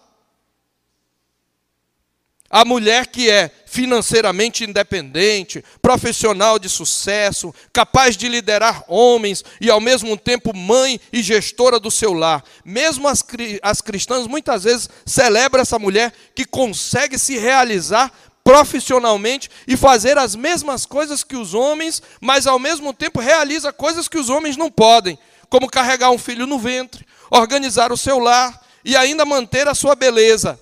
[2.49, 9.79] A mulher que é financeiramente independente, profissional de sucesso, capaz de liderar homens e ao
[9.79, 12.43] mesmo tempo mãe e gestora do seu lar.
[12.65, 13.23] Mesmo as,
[13.61, 18.11] as cristãs muitas vezes celebram essa mulher que consegue se realizar
[18.43, 24.07] profissionalmente e fazer as mesmas coisas que os homens, mas ao mesmo tempo realiza coisas
[24.07, 25.19] que os homens não podem,
[25.51, 29.93] como carregar um filho no ventre, organizar o seu lar e ainda manter a sua
[29.93, 30.59] beleza.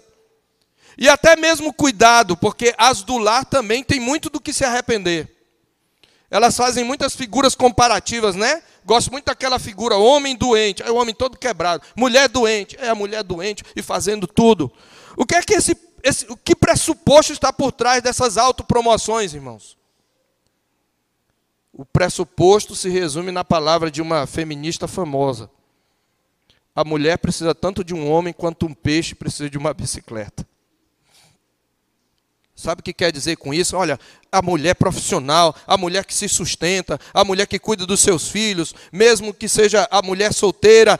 [0.98, 5.30] E até mesmo cuidado, porque as do lar também têm muito do que se arrepender.
[6.30, 8.62] Elas fazem muitas figuras comparativas, né?
[8.84, 11.84] Gosto muito daquela figura, homem doente, é o homem todo quebrado.
[11.96, 14.72] Mulher doente, é a mulher doente e fazendo tudo.
[15.16, 19.78] O que é que esse, esse o que pressuposto está por trás dessas autopromoções, irmãos?
[21.72, 25.50] O pressuposto se resume na palavra de uma feminista famosa.
[26.76, 30.48] A mulher precisa tanto de um homem quanto um peixe precisa de uma bicicleta.
[32.68, 33.78] Sabe o que quer dizer com isso?
[33.78, 33.98] Olha,
[34.30, 38.76] a mulher profissional, a mulher que se sustenta, a mulher que cuida dos seus filhos,
[38.92, 41.00] mesmo que seja a mulher solteira.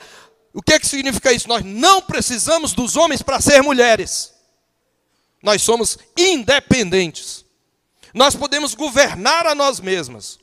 [0.54, 1.46] O que, é que significa isso?
[1.46, 4.32] Nós não precisamos dos homens para ser mulheres.
[5.42, 7.44] Nós somos independentes.
[8.14, 10.38] Nós podemos governar a nós mesmas.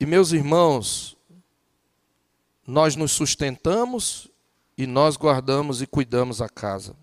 [0.00, 1.16] E meus irmãos,
[2.66, 4.29] nós nos sustentamos
[4.80, 6.96] e nós guardamos e cuidamos a casa.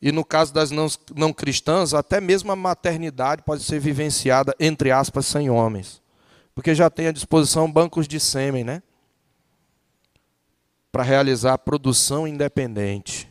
[0.00, 4.90] E no caso das não, não cristãs, até mesmo a maternidade pode ser vivenciada, entre
[4.90, 6.00] aspas, sem homens.
[6.54, 8.82] Porque já tem à disposição bancos de sêmen, né?
[10.90, 13.28] Para realizar a produção independente.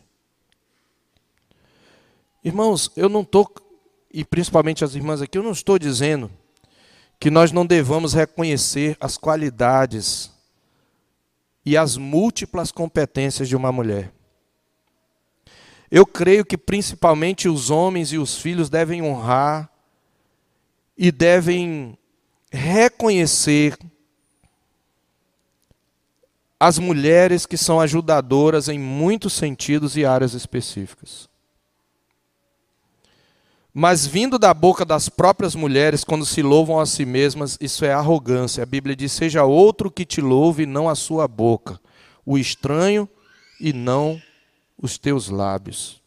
[2.43, 3.51] Irmãos, eu não estou,
[4.13, 6.29] e principalmente as irmãs aqui, eu não estou dizendo
[7.19, 10.31] que nós não devamos reconhecer as qualidades
[11.65, 14.11] e as múltiplas competências de uma mulher.
[15.91, 19.71] Eu creio que principalmente os homens e os filhos devem honrar
[20.97, 21.97] e devem
[22.51, 23.77] reconhecer
[26.59, 31.28] as mulheres que são ajudadoras em muitos sentidos e áreas específicas.
[33.79, 37.93] Mas vindo da boca das próprias mulheres, quando se louvam a si mesmas, isso é
[37.93, 38.61] arrogância.
[38.61, 41.79] A Bíblia diz: seja outro que te louve, não a sua boca,
[42.25, 43.07] o estranho
[43.57, 44.21] e não
[44.77, 46.01] os teus lábios.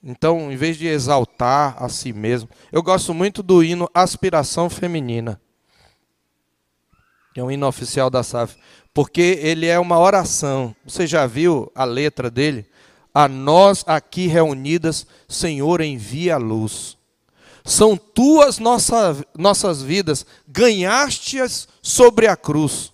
[0.00, 5.40] Então, em vez de exaltar a si mesmo, eu gosto muito do hino Aspiração Feminina,
[7.32, 8.54] que é um hino oficial da SAF,
[8.94, 10.76] porque ele é uma oração.
[10.84, 12.68] Você já viu a letra dele?
[13.14, 16.98] A nós aqui reunidas, Senhor, envia a luz.
[17.64, 22.92] São tuas nossa, nossas vidas, ganhaste-as sobre a cruz.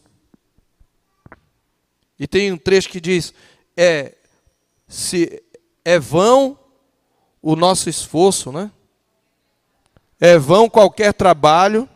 [2.19, 3.33] E tem um trecho que diz:
[3.75, 4.15] é,
[4.87, 5.43] se
[5.83, 6.59] é vão
[7.41, 8.71] o nosso esforço, né?
[10.21, 11.89] É vão qualquer trabalho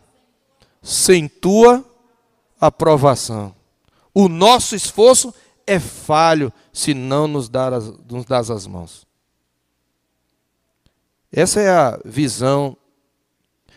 [0.82, 1.84] sem tua
[2.58, 3.54] aprovação.
[4.14, 5.34] O nosso esforço
[5.66, 9.06] é falho se não nos, dar as, nos das as mãos.
[11.32, 12.76] Essa é a visão.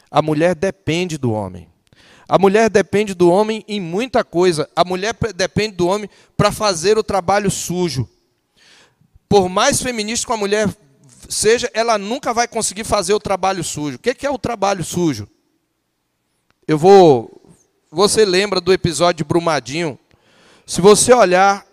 [0.10, 1.70] A mulher depende do homem.
[2.28, 4.68] A mulher depende do homem em muita coisa.
[4.76, 8.10] A mulher depende do homem para fazer o trabalho sujo.
[9.30, 10.68] Por mais feminista que a mulher
[11.30, 13.98] seja, ela nunca vai conseguir fazer o trabalho sujo.
[13.98, 15.30] O que é o trabalho sujo?
[16.68, 17.32] Eu vou.
[17.92, 20.00] Você lembra do episódio de Brumadinho?
[20.66, 21.67] Se você olhar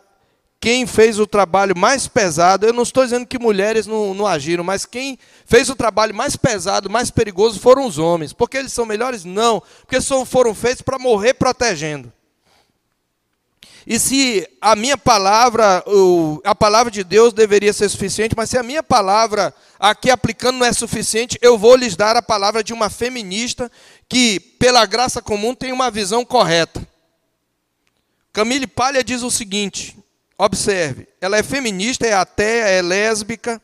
[0.65, 4.65] quem fez o trabalho mais pesado, eu não estou dizendo que mulheres não, não, agiram,
[4.65, 8.33] mas quem fez o trabalho mais pesado, mais perigoso foram os homens.
[8.33, 9.27] Porque eles são melhores?
[9.27, 12.11] Não, porque são, foram feitos para morrer protegendo.
[13.87, 15.85] E se a minha palavra,
[16.43, 20.67] a palavra de Deus deveria ser suficiente, mas se a minha palavra aqui aplicando não
[20.67, 23.71] é suficiente, eu vou lhes dar a palavra de uma feminista
[24.09, 26.89] que, pela graça comum, tem uma visão correta.
[28.33, 30.03] Camille Palha diz o seguinte:
[30.37, 33.63] Observe, ela é feminista, é ateia, é lésbica.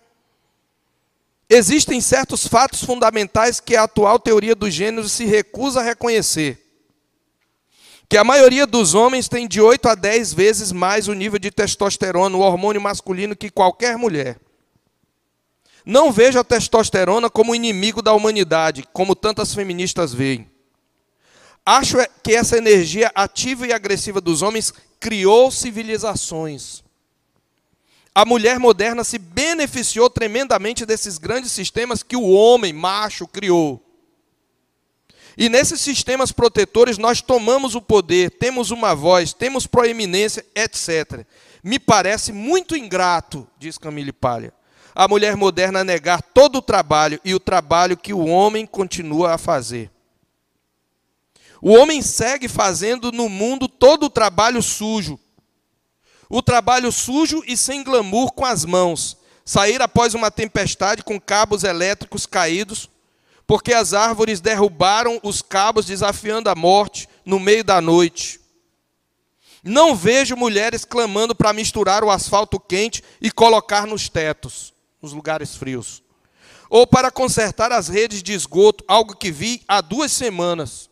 [1.48, 6.64] Existem certos fatos fundamentais que a atual teoria do gênero se recusa a reconhecer.
[8.08, 11.50] Que a maioria dos homens tem de 8 a 10 vezes mais o nível de
[11.50, 14.38] testosterona, o hormônio masculino, que qualquer mulher.
[15.84, 20.48] Não veja a testosterona como inimigo da humanidade, como tantas feministas veem.
[21.64, 26.84] Acho é que essa energia ativa e agressiva dos homens criou civilizações.
[28.14, 33.82] A mulher moderna se beneficiou tremendamente desses grandes sistemas que o homem macho criou.
[35.38, 41.24] E nesses sistemas protetores nós tomamos o poder, temos uma voz, temos proeminência, etc.
[41.62, 44.52] Me parece muito ingrato, diz Camille Palha,
[44.94, 49.38] a mulher moderna negar todo o trabalho e o trabalho que o homem continua a
[49.38, 49.90] fazer.
[51.62, 55.18] O homem segue fazendo no mundo todo o trabalho sujo.
[56.28, 59.16] O trabalho sujo e sem glamour com as mãos.
[59.44, 62.88] Sair após uma tempestade com cabos elétricos caídos,
[63.46, 68.40] porque as árvores derrubaram os cabos desafiando a morte no meio da noite.
[69.62, 75.54] Não vejo mulheres clamando para misturar o asfalto quente e colocar nos tetos, nos lugares
[75.54, 76.02] frios.
[76.70, 80.89] Ou para consertar as redes de esgoto, algo que vi há duas semanas.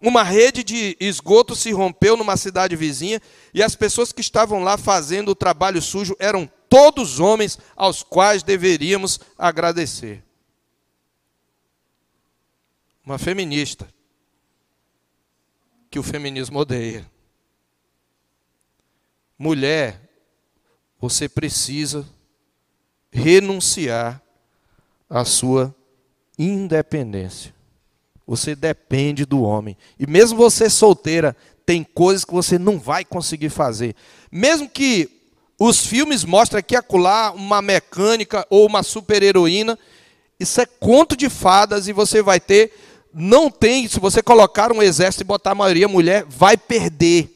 [0.00, 3.20] Uma rede de esgoto se rompeu numa cidade vizinha
[3.54, 8.42] e as pessoas que estavam lá fazendo o trabalho sujo eram todos homens aos quais
[8.42, 10.22] deveríamos agradecer.
[13.04, 13.88] Uma feminista
[15.90, 17.10] que o feminismo odeia.
[19.38, 20.00] Mulher,
[20.98, 22.06] você precisa
[23.10, 24.20] renunciar
[25.08, 25.74] à sua
[26.38, 27.55] independência.
[28.26, 29.76] Você depende do homem.
[29.98, 33.94] E mesmo você solteira, tem coisas que você não vai conseguir fazer.
[34.30, 35.08] Mesmo que
[35.58, 39.78] os filmes mostrem aqui acolá uma mecânica ou uma super-heroína,
[40.38, 42.72] isso é conto de fadas e você vai ter.
[43.12, 47.32] Não tem, se você colocar um exército e botar a maioria mulher, vai perder.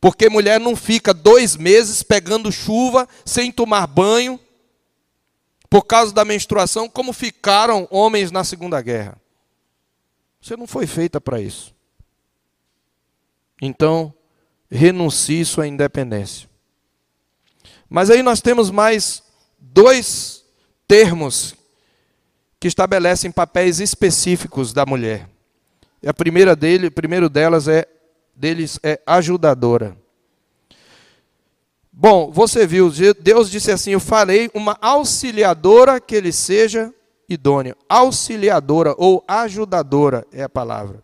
[0.00, 4.40] Porque mulher não fica dois meses pegando chuva sem tomar banho
[5.68, 9.21] por causa da menstruação, como ficaram homens na Segunda Guerra.
[10.42, 11.72] Você não foi feita para isso.
[13.60, 14.12] Então,
[14.68, 16.50] renuncie sua independência.
[17.88, 19.22] Mas aí nós temos mais
[19.56, 20.44] dois
[20.88, 21.54] termos
[22.58, 25.28] que estabelecem papéis específicos da mulher.
[26.02, 27.86] E a primeira dele, primeiro delas é
[28.34, 29.96] deles é ajudadora.
[31.92, 32.90] Bom, você viu,
[33.20, 36.92] Deus disse assim: Eu farei uma auxiliadora que ele seja
[37.34, 37.76] idôneo.
[37.88, 41.02] Auxiliadora ou ajudadora é a palavra.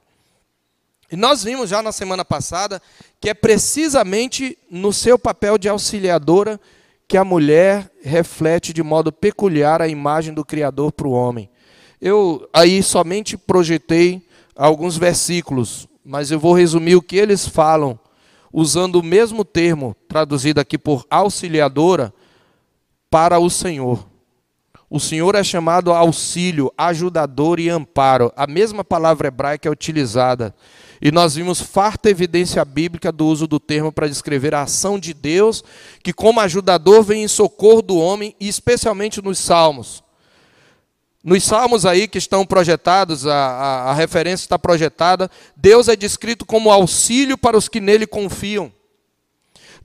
[1.10, 2.82] E nós vimos já na semana passada
[3.20, 6.60] que é precisamente no seu papel de auxiliadora
[7.08, 11.48] que a mulher reflete de modo peculiar a imagem do Criador para o homem.
[12.00, 14.22] Eu aí somente projetei
[14.54, 17.98] alguns versículos, mas eu vou resumir o que eles falam,
[18.52, 22.12] usando o mesmo termo, traduzido aqui por auxiliadora,
[23.10, 24.07] para o Senhor.
[24.90, 28.32] O Senhor é chamado auxílio, ajudador e amparo.
[28.34, 30.54] A mesma palavra hebraica é utilizada.
[31.00, 35.12] E nós vimos farta evidência bíblica do uso do termo para descrever a ação de
[35.12, 35.62] Deus,
[36.02, 40.02] que como ajudador vem em socorro do homem, e especialmente nos salmos.
[41.22, 46.46] Nos salmos aí que estão projetados, a, a, a referência está projetada, Deus é descrito
[46.46, 48.72] como auxílio para os que nele confiam.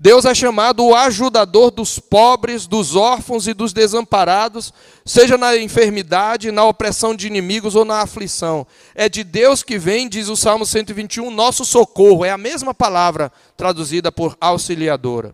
[0.04, 4.74] Deus é chamado o ajudador dos pobres, dos órfãos e dos desamparados,
[5.06, 8.68] seja na enfermidade, na opressão de inimigos ou na aflição.
[8.93, 12.26] É de Deus que vem, diz o Salmo 121, nosso socorro.
[12.26, 15.34] É a mesma palavra traduzida por auxiliadora.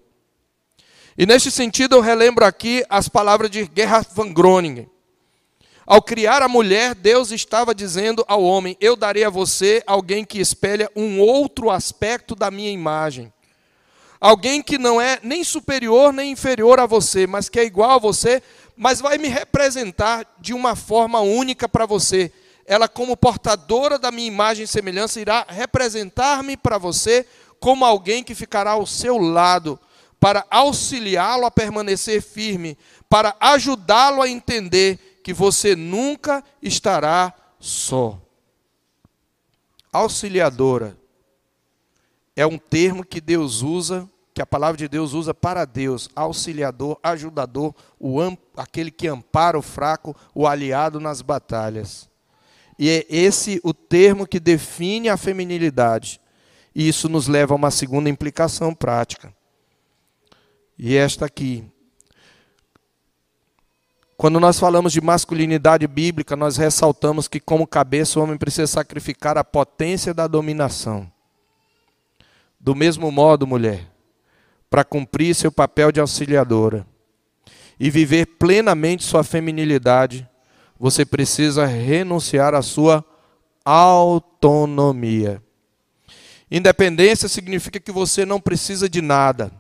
[1.17, 4.88] E neste sentido eu relembro aqui as palavras de Gerhard van Groningen.
[5.84, 10.39] Ao criar a mulher, Deus estava dizendo ao homem: Eu darei a você alguém que
[10.39, 13.34] espelha um outro aspecto da minha imagem.
[14.20, 17.97] Alguém que não é nem superior nem inferior a você, mas que é igual a
[17.97, 18.43] você,
[18.76, 22.32] mas vai me representar de uma forma única para você.
[22.65, 27.26] Ela, como portadora da minha imagem e semelhança, irá representar-me para você
[27.59, 29.80] como alguém que ficará ao seu lado,
[30.20, 32.78] para auxiliá-lo a permanecer firme,
[33.09, 38.20] para ajudá-lo a entender que você nunca estará só.
[39.91, 40.97] Auxiliadora
[42.39, 46.97] é um termo que Deus usa, que a palavra de Deus usa para Deus, auxiliador,
[47.03, 48.17] ajudador, o
[48.55, 52.09] aquele que ampara o fraco, o aliado nas batalhas.
[52.77, 56.21] E é esse o termo que define a feminilidade.
[56.73, 59.33] E isso nos leva a uma segunda implicação prática.
[60.77, 61.69] E esta aqui,
[64.15, 69.37] quando nós falamos de masculinidade bíblica, nós ressaltamos que, como cabeça, o homem precisa sacrificar
[69.37, 71.11] a potência da dominação.
[72.60, 73.89] Do mesmo modo, mulher,
[74.70, 76.86] para cumprir seu papel de auxiliadora
[77.80, 80.28] e viver plenamente sua feminilidade,
[80.78, 83.03] você precisa renunciar à sua
[83.64, 85.41] autonomia.
[86.51, 89.51] Independência significa que você não precisa de nada.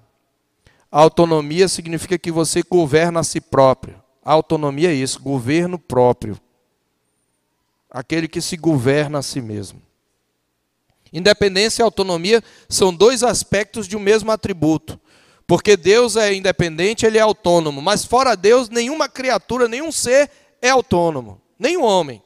[0.91, 3.95] Autonomia significa que você governa a si próprio
[4.31, 6.37] autonomia é isso, governo próprio.
[7.91, 9.81] aquele que se governa a si mesmo.
[11.11, 14.99] Independência e autonomia são dois aspectos de um mesmo atributo.
[15.47, 20.29] Porque Deus é independente, ele é autônomo, mas fora Deus, nenhuma criatura, nenhum ser
[20.61, 22.21] é autônomo, o homem.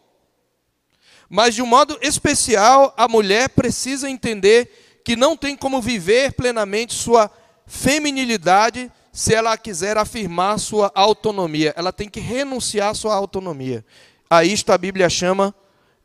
[1.30, 6.94] Mas de um modo especial, a mulher precisa entender que não tem como viver plenamente
[6.94, 7.32] sua
[7.66, 11.74] feminilidade se ela quiser afirmar sua autonomia.
[11.78, 13.86] Ela tem que renunciar à sua autonomia.
[14.30, 15.56] A isto a Bíblia chama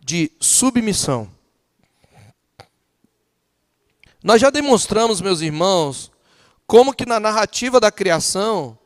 [0.00, 1.30] de submissão.
[4.28, 6.12] Nós já demonstramos, meus irmãos,
[6.66, 8.76] como que na narrativa da criação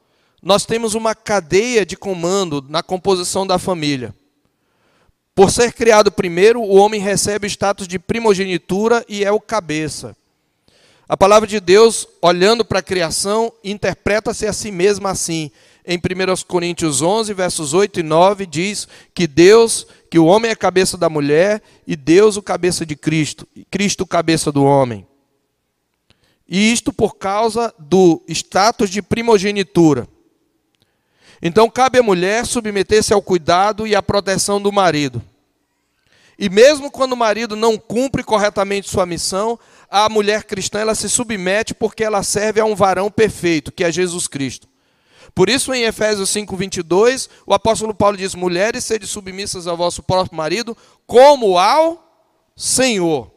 [0.40, 4.14] nós temos uma cadeia de comando na composição da família.
[5.34, 10.16] Por ser criado primeiro, o homem recebe o status de primogenitura e é o cabeça.
[11.09, 15.51] A palavra de Deus, olhando para a criação, interpreta-se a si mesma assim.
[15.84, 16.01] Em 1
[16.47, 20.97] Coríntios 11, versos 8 e 9, diz que Deus, que o homem é a cabeça
[20.97, 25.05] da mulher e Deus o cabeça de Cristo, Cristo o cabeça do homem.
[26.55, 30.07] E isto por causa do status de primogenitura.
[31.40, 35.22] Então cabe à mulher submeter-se ao cuidado e à proteção do marido.
[36.38, 39.59] E mesmo quando o marido não cumpre corretamente sua missão,
[39.90, 43.90] a mulher cristã ela se submete porque ela serve a um varão perfeito, que é
[43.90, 44.68] Jesus Cristo.
[45.34, 50.36] Por isso, em Efésios 5:22, o apóstolo Paulo diz: Mulheres, sede submissas ao vosso próprio
[50.36, 50.76] marido,
[51.07, 53.32] como ao Senhor.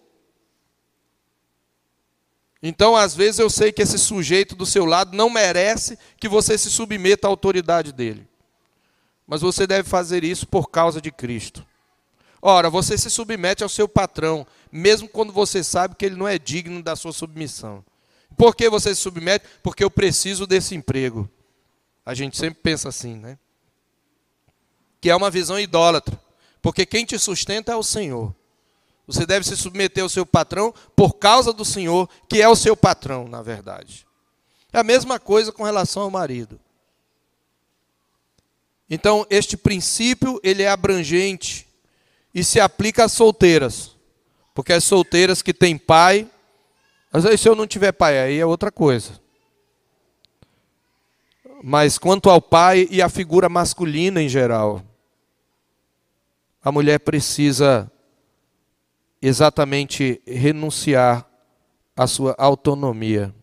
[2.67, 6.57] Então, às vezes, eu sei que esse sujeito do seu lado não merece que você
[6.57, 8.27] se submeta à autoridade dele.
[9.27, 11.63] Mas você deve fazer isso por causa de Cristo.
[12.41, 16.39] Ora, você se submete ao seu patrão, mesmo quando você sabe que ele não é
[16.39, 17.85] digno da sua submissão.
[18.35, 19.45] Por que você se submete?
[19.61, 21.29] Porque eu preciso desse emprego.
[22.03, 23.37] A gente sempre pensa assim, né?
[24.99, 26.19] Que é uma visão idólatra.
[26.63, 28.33] Porque quem te sustenta é o Senhor.
[29.07, 32.75] Você deve se submeter ao seu patrão por causa do Senhor, que é o seu
[32.75, 34.05] patrão, na verdade.
[34.73, 36.59] É a mesma coisa com relação ao marido.
[38.89, 41.67] Então, este princípio, ele é abrangente
[42.33, 43.95] e se aplica às solteiras.
[44.53, 46.29] Porque as solteiras que têm pai,
[47.11, 49.19] mas aí se eu não tiver pai, aí é outra coisa.
[51.63, 54.83] Mas quanto ao pai e à figura masculina em geral,
[56.61, 57.91] a mulher precisa
[59.21, 61.29] exatamente renunciar
[61.95, 63.33] à sua autonomia.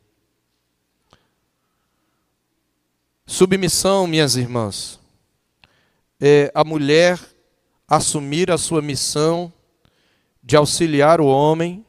[3.27, 5.01] Submissão, minhas irmãs,
[6.21, 7.19] é a mulher
[7.89, 9.53] assumir a sua missão
[10.43, 11.85] de auxiliar o homem,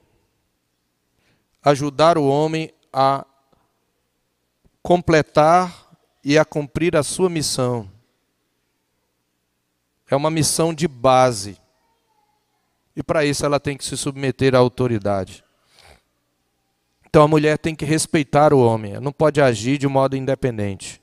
[1.62, 3.26] ajudar o homem a
[4.82, 5.92] completar
[6.24, 7.90] e a cumprir a sua missão.
[10.10, 11.58] É uma missão de base.
[12.96, 15.44] E para isso ela tem que se submeter à autoridade.
[17.08, 21.02] Então a mulher tem que respeitar o homem, não pode agir de modo independente.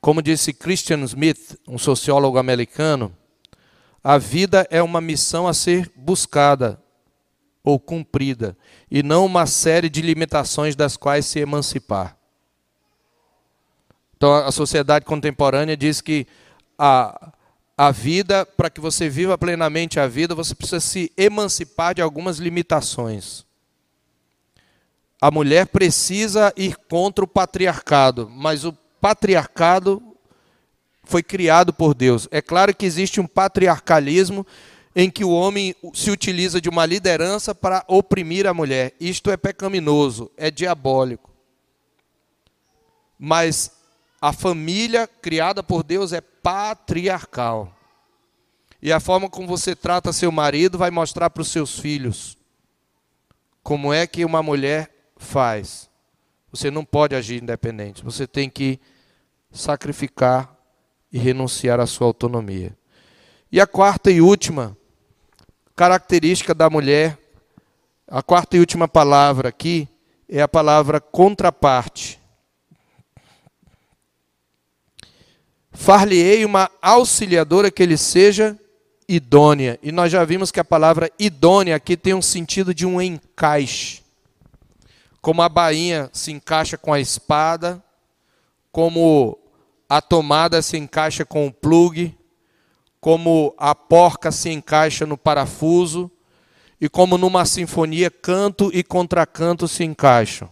[0.00, 3.14] Como disse Christian Smith, um sociólogo americano,
[4.02, 6.82] a vida é uma missão a ser buscada
[7.62, 8.56] ou cumprida,
[8.90, 12.16] e não uma série de limitações das quais se emancipar.
[14.16, 16.26] Então a sociedade contemporânea diz que
[16.78, 17.32] a,
[17.78, 22.38] a vida, para que você viva plenamente a vida, você precisa se emancipar de algumas
[22.38, 23.46] limitações.
[25.20, 30.02] A mulher precisa ir contra o patriarcado, mas o patriarcado
[31.04, 32.26] foi criado por Deus.
[32.32, 34.44] É claro que existe um patriarcalismo
[34.94, 38.92] em que o homem se utiliza de uma liderança para oprimir a mulher.
[38.98, 41.30] Isto é pecaminoso, é diabólico.
[43.16, 43.70] Mas
[44.20, 47.70] a família criada por Deus é patriarcal.
[48.80, 52.38] E a forma como você trata seu marido vai mostrar para os seus filhos
[53.62, 55.90] como é que uma mulher faz.
[56.50, 58.80] Você não pode agir independente, você tem que
[59.52, 60.56] sacrificar
[61.12, 62.74] e renunciar à sua autonomia.
[63.52, 64.74] E a quarta e última
[65.76, 67.18] característica da mulher,
[68.06, 69.86] a quarta e última palavra aqui
[70.26, 72.17] é a palavra contraparte.
[75.80, 78.58] Far-lhe-ei uma auxiliadora que ele seja
[79.08, 79.78] idônea.
[79.80, 84.02] E nós já vimos que a palavra idônea aqui tem um sentido de um encaixe.
[85.22, 87.82] Como a bainha se encaixa com a espada,
[88.72, 89.38] como
[89.88, 92.18] a tomada se encaixa com o plugue,
[93.00, 96.10] como a porca se encaixa no parafuso,
[96.80, 100.50] e como numa sinfonia canto e contracanto se encaixam.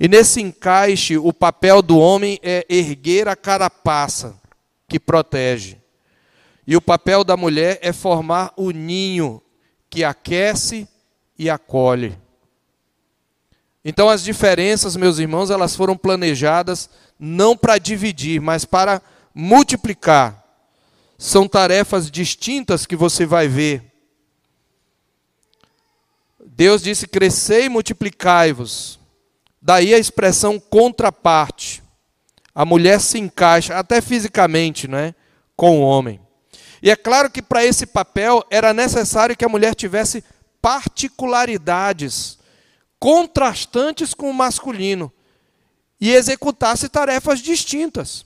[0.00, 4.40] E nesse encaixe, o papel do homem é erguer a carapaça
[4.86, 5.76] que protege.
[6.66, 9.42] E o papel da mulher é formar o ninho
[9.90, 10.86] que aquece
[11.38, 12.16] e acolhe.
[13.84, 19.02] Então as diferenças, meus irmãos, elas foram planejadas não para dividir, mas para
[19.34, 20.44] multiplicar.
[21.16, 23.82] São tarefas distintas que você vai ver.
[26.44, 28.97] Deus disse: crescei e multiplicai-vos.
[29.68, 31.82] Daí a expressão contraparte.
[32.54, 35.14] A mulher se encaixa, até fisicamente, né,
[35.54, 36.18] com o homem.
[36.82, 40.24] E é claro que para esse papel era necessário que a mulher tivesse
[40.62, 42.38] particularidades
[42.98, 45.12] contrastantes com o masculino
[46.00, 48.24] e executasse tarefas distintas.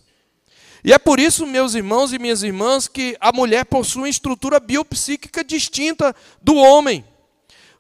[0.84, 4.61] E é por isso, meus irmãos e minhas irmãs, que a mulher possui uma estrutura
[4.61, 7.05] biopsíquica distinta do homem.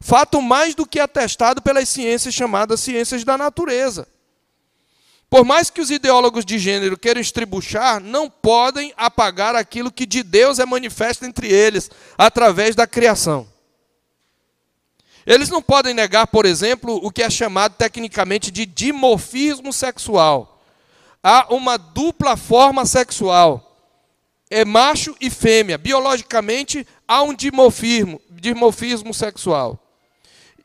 [0.02, 4.08] Fato mais do que atestado pelas ciências chamadas ciências da natureza.
[5.30, 10.24] Por mais que os ideólogos de gênero queiram estribuchar, não podem apagar aquilo que de
[10.24, 11.88] Deus é manifesto entre eles,
[12.18, 13.46] através da criação.
[15.24, 20.60] Eles não podem negar, por exemplo, o que é chamado tecnicamente de dimorfismo sexual.
[21.22, 23.78] Há uma dupla forma sexual.
[24.50, 25.78] É macho e fêmea.
[25.78, 29.81] Biologicamente, há um dimorfismo, dimorfismo sexual.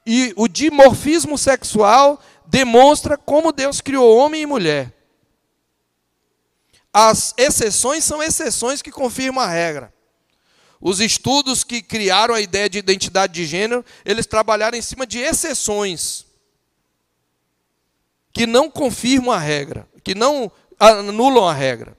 [0.10, 4.94] E o dimorfismo sexual demonstra como Deus criou homem e mulher.
[6.94, 9.94] As exceções são exceções que confirmam a regra.
[10.80, 15.20] Os estudos que criaram a ideia de identidade de gênero, eles trabalharam em cima de
[15.20, 16.26] exceções
[18.32, 20.50] que não confirmam a regra, que não
[20.80, 21.98] anulam a regra.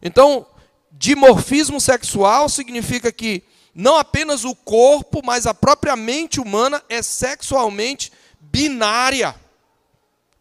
[0.00, 0.46] Então,
[0.92, 3.42] dimorfismo sexual significa que
[3.74, 9.34] não apenas o corpo, mas a própria mente humana é sexualmente binária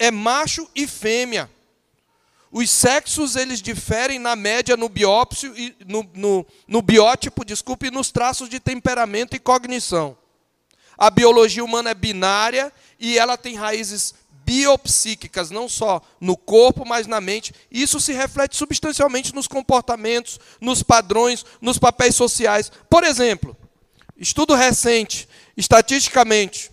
[0.03, 1.49] é macho e fêmea.
[2.51, 7.91] Os sexos eles diferem na média no biópsio e no, no, no biótipo, desculpe, e
[7.91, 10.17] nos traços de temperamento e cognição.
[10.97, 14.13] A biologia humana é binária e ela tem raízes
[14.45, 17.53] biopsíquicas, não só no corpo, mas na mente.
[17.71, 22.71] Isso se reflete substancialmente nos comportamentos, nos padrões, nos papéis sociais.
[22.89, 23.55] Por exemplo,
[24.17, 25.27] estudo recente,
[25.57, 26.71] estatisticamente,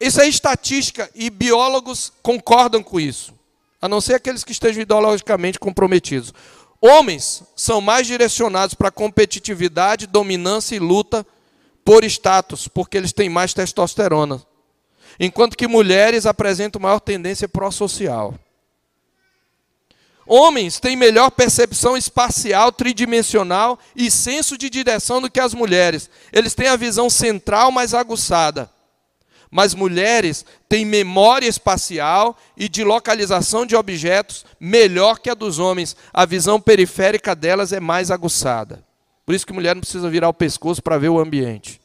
[0.00, 3.32] isso é estatística e biólogos concordam com isso,
[3.80, 6.34] a não ser aqueles que estejam ideologicamente comprometidos.
[6.80, 11.24] Homens são mais direcionados para competitividade, dominância e luta
[11.84, 14.42] por status, porque eles têm mais testosterona.
[15.24, 18.34] Enquanto que mulheres apresentam maior tendência pró-social.
[20.26, 26.10] Homens têm melhor percepção espacial, tridimensional e senso de direção do que as mulheres.
[26.32, 28.68] Eles têm a visão central mais aguçada
[29.54, 35.94] mas mulheres têm memória espacial e de localização de objetos melhor que a dos homens.
[36.10, 38.82] A visão periférica delas é mais aguçada.
[39.26, 41.81] Por isso que mulher não precisa virar o pescoço para ver o ambiente.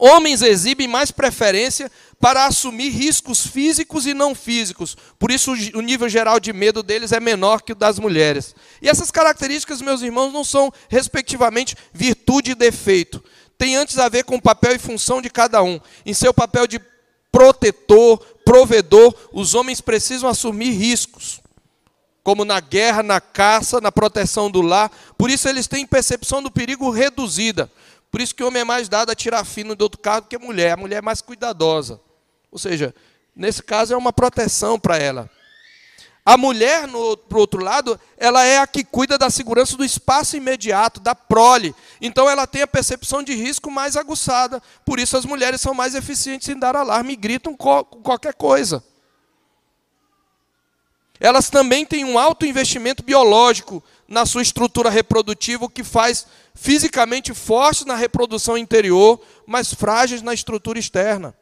[0.00, 4.96] Homens exibem mais preferência para assumir riscos físicos e não físicos.
[5.18, 8.54] Por isso, o nível geral de medo deles é menor que o das mulheres.
[8.80, 13.22] E essas características, meus irmãos, não são, respectivamente, virtude e defeito
[13.60, 15.78] tem antes a ver com o papel e função de cada um.
[16.06, 16.80] Em seu papel de
[17.30, 21.42] protetor, provedor, os homens precisam assumir riscos,
[22.24, 24.90] como na guerra, na caça, na proteção do lar.
[25.18, 27.70] Por isso eles têm percepção do perigo reduzida.
[28.10, 30.28] Por isso que o homem é mais dado a tirar fino do outro carro do
[30.28, 30.72] que a mulher.
[30.72, 32.00] A mulher é mais cuidadosa.
[32.50, 32.94] Ou seja,
[33.34, 35.30] nesse caso é uma proteção para ela.
[36.24, 40.36] A mulher, no, por outro lado, ela é a que cuida da segurança do espaço
[40.36, 41.74] imediato, da prole.
[42.00, 44.62] Então ela tem a percepção de risco mais aguçada.
[44.84, 48.84] Por isso as mulheres são mais eficientes em dar alarme e gritam com qualquer coisa.
[51.18, 57.32] Elas também têm um alto investimento biológico na sua estrutura reprodutiva, o que faz fisicamente
[57.32, 61.32] fortes na reprodução interior, mas frágeis na estrutura externa.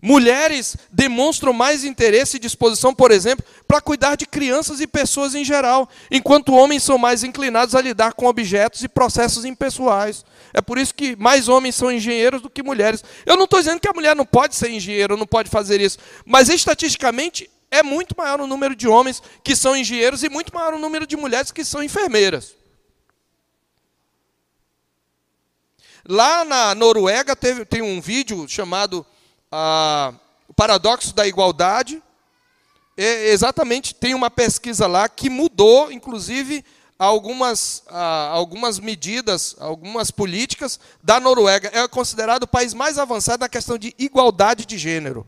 [0.00, 5.44] Mulheres demonstram mais interesse e disposição, por exemplo, para cuidar de crianças e pessoas em
[5.44, 10.24] geral, enquanto homens são mais inclinados a lidar com objetos e processos impessoais.
[10.52, 13.04] É por isso que mais homens são engenheiros do que mulheres.
[13.24, 15.98] Eu não estou dizendo que a mulher não pode ser engenheiro, não pode fazer isso,
[16.24, 20.74] mas estatisticamente é muito maior o número de homens que são engenheiros e muito maior
[20.74, 22.54] o número de mulheres que são enfermeiras.
[26.06, 29.06] Lá na Noruega teve, tem um vídeo chamado
[29.50, 30.12] ah,
[30.46, 32.02] o paradoxo da igualdade.
[32.94, 36.62] É, exatamente, tem uma pesquisa lá que mudou, inclusive,
[36.98, 41.70] algumas, ah, algumas medidas, algumas políticas da Noruega.
[41.72, 45.26] É considerado o país mais avançado na questão de igualdade de gênero.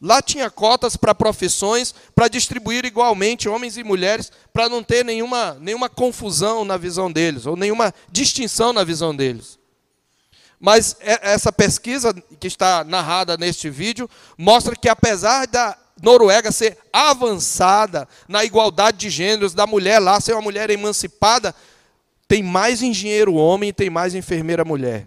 [0.00, 5.56] Lá tinha cotas para profissões, para distribuir igualmente homens e mulheres, para não ter nenhuma,
[5.60, 9.58] nenhuma confusão na visão deles, ou nenhuma distinção na visão deles.
[10.60, 18.08] Mas essa pesquisa que está narrada neste vídeo mostra que, apesar da Noruega ser avançada
[18.28, 21.54] na igualdade de gêneros, da mulher lá ser uma mulher emancipada,
[22.26, 25.06] tem mais engenheiro homem e tem mais enfermeira mulher.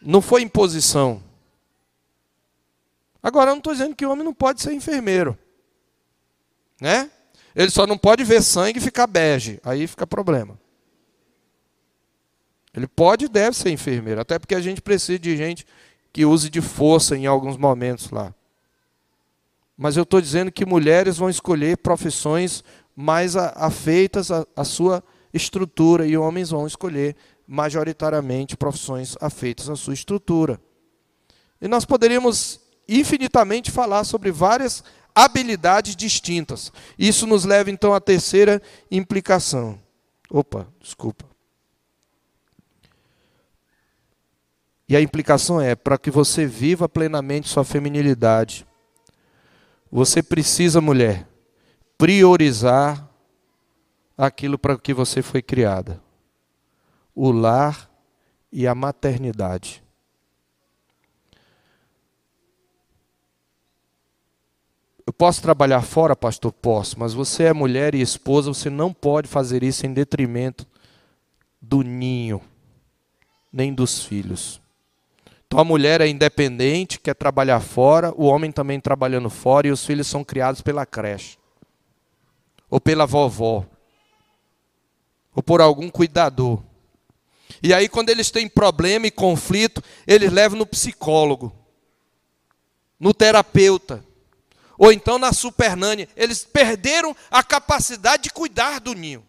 [0.00, 1.27] Não foi imposição.
[3.28, 5.36] Agora, eu não estou dizendo que o homem não pode ser enfermeiro.
[6.80, 7.10] Né?
[7.54, 9.60] Ele só não pode ver sangue e ficar bege.
[9.62, 10.58] Aí fica problema.
[12.72, 15.66] Ele pode e deve ser enfermeiro, até porque a gente precisa de gente
[16.10, 18.34] que use de força em alguns momentos lá.
[19.76, 22.64] Mas eu estou dizendo que mulheres vão escolher profissões
[22.96, 25.04] mais afeitas à sua
[25.34, 27.14] estrutura e homens vão escolher
[27.46, 30.58] majoritariamente profissões afeitas à sua estrutura.
[31.60, 34.82] E nós poderíamos infinitamente falar sobre várias
[35.14, 36.72] habilidades distintas.
[36.98, 39.78] Isso nos leva então à terceira implicação.
[40.30, 41.24] Opa, desculpa.
[44.88, 48.66] E a implicação é: para que você viva plenamente sua feminilidade,
[49.90, 51.28] você precisa, mulher,
[51.96, 53.08] priorizar
[54.16, 56.00] aquilo para que você foi criada:
[57.14, 57.90] o lar
[58.50, 59.82] e a maternidade.
[65.08, 66.52] Eu posso trabalhar fora, pastor?
[66.52, 70.66] Posso, mas você é mulher e esposa, você não pode fazer isso em detrimento
[71.62, 72.42] do ninho,
[73.50, 74.60] nem dos filhos.
[75.46, 79.82] Então a mulher é independente, quer trabalhar fora, o homem também trabalhando fora, e os
[79.82, 81.38] filhos são criados pela creche,
[82.68, 83.64] ou pela vovó,
[85.34, 86.62] ou por algum cuidador.
[87.62, 91.50] E aí, quando eles têm problema e conflito, eles levam no psicólogo,
[93.00, 94.06] no terapeuta
[94.78, 96.08] ou então na supernânia.
[96.16, 99.26] Eles perderam a capacidade de cuidar do ninho.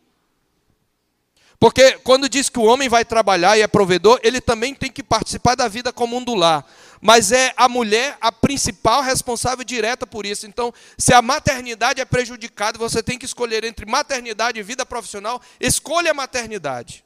[1.59, 5.03] Porque quando diz que o homem vai trabalhar e é provedor, ele também tem que
[5.03, 6.65] participar da vida comum do lar.
[7.01, 10.47] Mas é a mulher a principal responsável direta por isso.
[10.47, 15.41] Então, se a maternidade é prejudicada, você tem que escolher entre maternidade e vida profissional,
[15.59, 17.03] escolha a maternidade.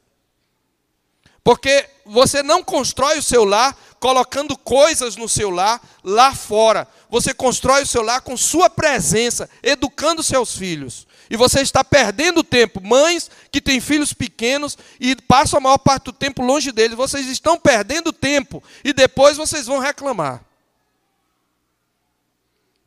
[1.44, 6.88] Porque você não constrói o seu lar colocando coisas no seu lar lá fora.
[7.10, 11.06] Você constrói o seu lar com sua presença, educando seus filhos.
[11.28, 12.80] E você está perdendo tempo.
[12.82, 17.26] Mães que têm filhos pequenos e passam a maior parte do tempo longe deles, vocês
[17.26, 20.42] estão perdendo tempo e depois vocês vão reclamar.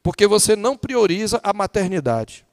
[0.01, 2.46] Porque você não prioriza a maternidade.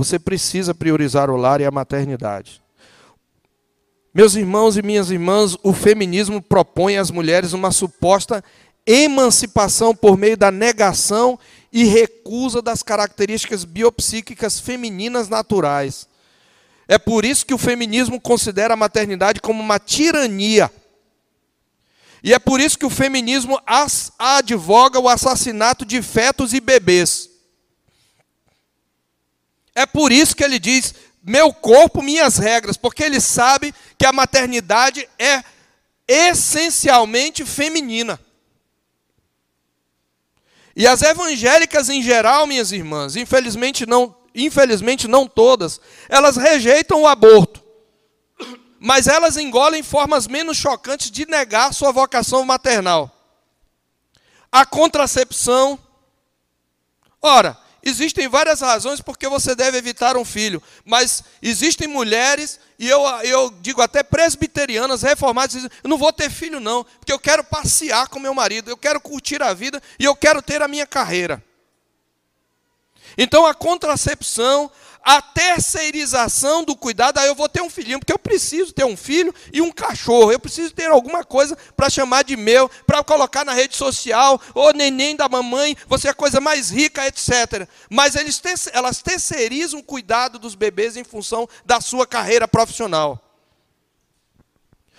[0.00, 2.62] Você precisa priorizar o lar e a maternidade.
[4.14, 8.42] Meus irmãos e minhas irmãs, o feminismo propõe às mulheres uma suposta
[8.86, 11.38] emancipação por meio da negação
[11.70, 16.08] e recusa das características biopsíquicas femininas naturais.
[16.88, 20.70] É por isso que o feminismo considera a maternidade como uma tirania.
[22.24, 23.60] E é por isso que o feminismo
[24.18, 27.29] advoga o assassinato de fetos e bebês.
[29.74, 34.12] É por isso que ele diz: meu corpo, minhas regras, porque ele sabe que a
[34.12, 35.44] maternidade é
[36.08, 38.18] essencialmente feminina.
[40.74, 47.06] E as evangélicas em geral, minhas irmãs, infelizmente não, infelizmente não todas, elas rejeitam o
[47.06, 47.62] aborto.
[48.78, 53.14] Mas elas engolem formas menos chocantes de negar sua vocação maternal.
[54.50, 55.78] A contracepção.
[57.20, 63.00] Ora, Existem várias razões porque você deve evitar um filho, mas existem mulheres, e eu,
[63.22, 67.42] eu digo até presbiterianas, reformadas, dizem, eu não vou ter filho não, porque eu quero
[67.42, 70.86] passear com meu marido, eu quero curtir a vida e eu quero ter a minha
[70.86, 71.42] carreira.
[73.16, 74.70] Então a contracepção,
[75.02, 78.96] a terceirização do cuidado, aí eu vou ter um filhinho, porque eu preciso ter um
[78.96, 83.44] filho e um cachorro, eu preciso ter alguma coisa para chamar de meu, para colocar
[83.44, 87.68] na rede social, ou neném da mamãe, você é a coisa mais rica, etc.
[87.88, 88.40] Mas eles,
[88.72, 93.20] elas terceirizam o cuidado dos bebês em função da sua carreira profissional.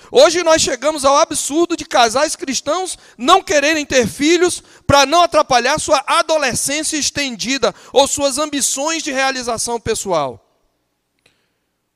[0.09, 5.79] Hoje nós chegamos ao absurdo de casais cristãos não quererem ter filhos para não atrapalhar
[5.79, 10.45] sua adolescência estendida ou suas ambições de realização pessoal.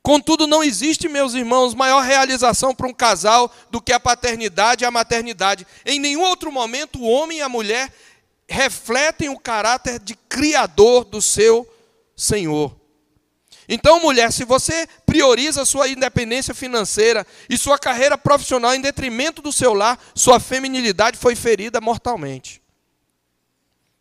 [0.01, 4.87] Contudo, não existe, meus irmãos, maior realização para um casal do que a paternidade e
[4.87, 5.67] a maternidade.
[5.85, 7.93] Em nenhum outro momento o homem e a mulher
[8.47, 11.69] refletem o caráter de criador do seu
[12.15, 12.73] Senhor.
[13.67, 19.51] Então, mulher, se você prioriza sua independência financeira e sua carreira profissional em detrimento do
[19.51, 22.63] seu lar, sua feminilidade foi ferida mortalmente.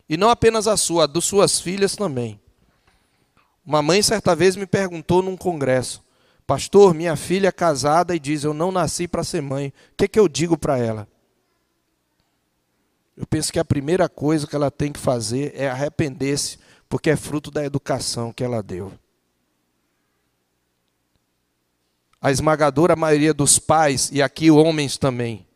[0.09, 2.41] E não apenas a sua, a das suas filhas também.
[3.65, 6.03] Uma mãe certa vez me perguntou num congresso:
[6.47, 9.69] Pastor, minha filha é casada e diz: Eu não nasci para ser mãe.
[9.69, 11.09] O que, é que eu digo para ela?
[13.17, 17.17] Eu penso que a primeira coisa que ela tem que fazer é arrepender-se, porque é
[17.17, 18.93] fruto da educação que ela deu.
[22.21, 25.47] A esmagadora maioria dos pais, e aqui homens também,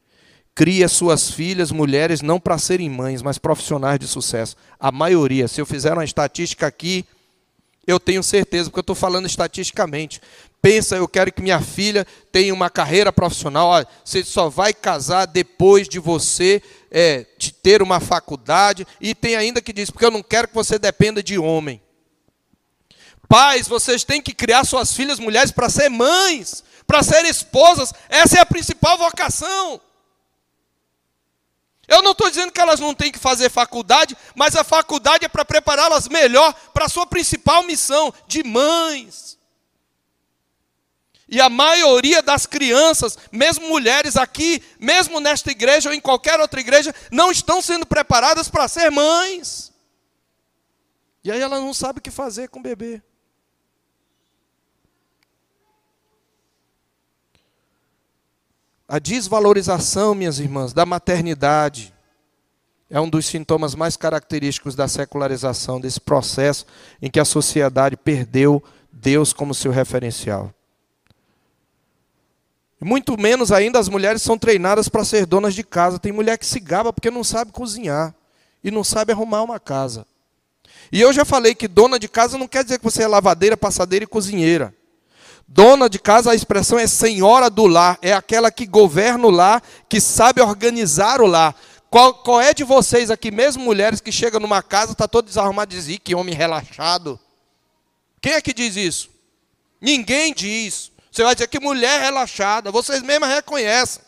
[0.58, 4.56] cria suas filhas, mulheres, não para serem mães, mas profissionais de sucesso.
[4.76, 7.06] A maioria, se eu fizer uma estatística aqui,
[7.86, 10.20] eu tenho certeza, porque eu estou falando estatisticamente.
[10.60, 13.68] Pensa, eu quero que minha filha tenha uma carreira profissional.
[13.68, 18.84] Olha, você só vai casar depois de você é, de ter uma faculdade.
[19.00, 21.80] E tem ainda que diz, porque eu não quero que você dependa de homem.
[23.28, 27.94] Pais, vocês têm que criar suas filhas mulheres para ser mães, para ser esposas.
[28.08, 29.80] Essa é a principal vocação.
[32.08, 35.44] Não estou dizendo que elas não têm que fazer faculdade, mas a faculdade é para
[35.44, 39.36] prepará-las melhor para a sua principal missão de mães.
[41.28, 46.58] E a maioria das crianças, mesmo mulheres aqui, mesmo nesta igreja ou em qualquer outra
[46.60, 49.70] igreja, não estão sendo preparadas para ser mães.
[51.22, 53.02] E aí ela não sabe o que fazer com o bebê.
[58.88, 61.97] A desvalorização, minhas irmãs, da maternidade
[62.90, 66.66] é um dos sintomas mais característicos da secularização, desse processo
[67.02, 70.52] em que a sociedade perdeu Deus como seu referencial.
[72.80, 75.98] Muito menos ainda as mulheres são treinadas para ser donas de casa.
[75.98, 78.14] Tem mulher que se gaba porque não sabe cozinhar
[78.62, 80.06] e não sabe arrumar uma casa.
[80.90, 83.56] E eu já falei que dona de casa não quer dizer que você é lavadeira,
[83.56, 84.72] passadeira e cozinheira.
[85.46, 89.62] Dona de casa, a expressão é senhora do lar, é aquela que governa o lar,
[89.88, 91.54] que sabe organizar o lar.
[91.90, 95.74] Qual, qual é de vocês aqui, mesmo mulheres que chegam numa casa, está todo desarrumado,
[95.74, 97.18] diz, que homem relaxado.
[98.20, 99.10] Quem é que diz isso?
[99.80, 100.92] Ninguém diz.
[101.10, 104.02] Você vai dizer que mulher relaxada, vocês mesmas reconhecem.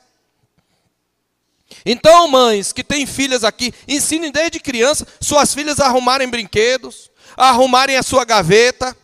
[1.87, 7.49] Então, mães que têm filhas aqui, ensinem desde criança suas filhas a arrumarem brinquedos, a
[7.49, 8.95] arrumarem a sua gaveta,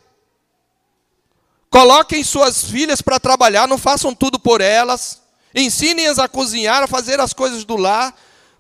[1.77, 5.21] Coloquem suas filhas para trabalhar, não façam tudo por elas.
[5.55, 8.15] Ensinem-as a cozinhar, a fazer as coisas do lar.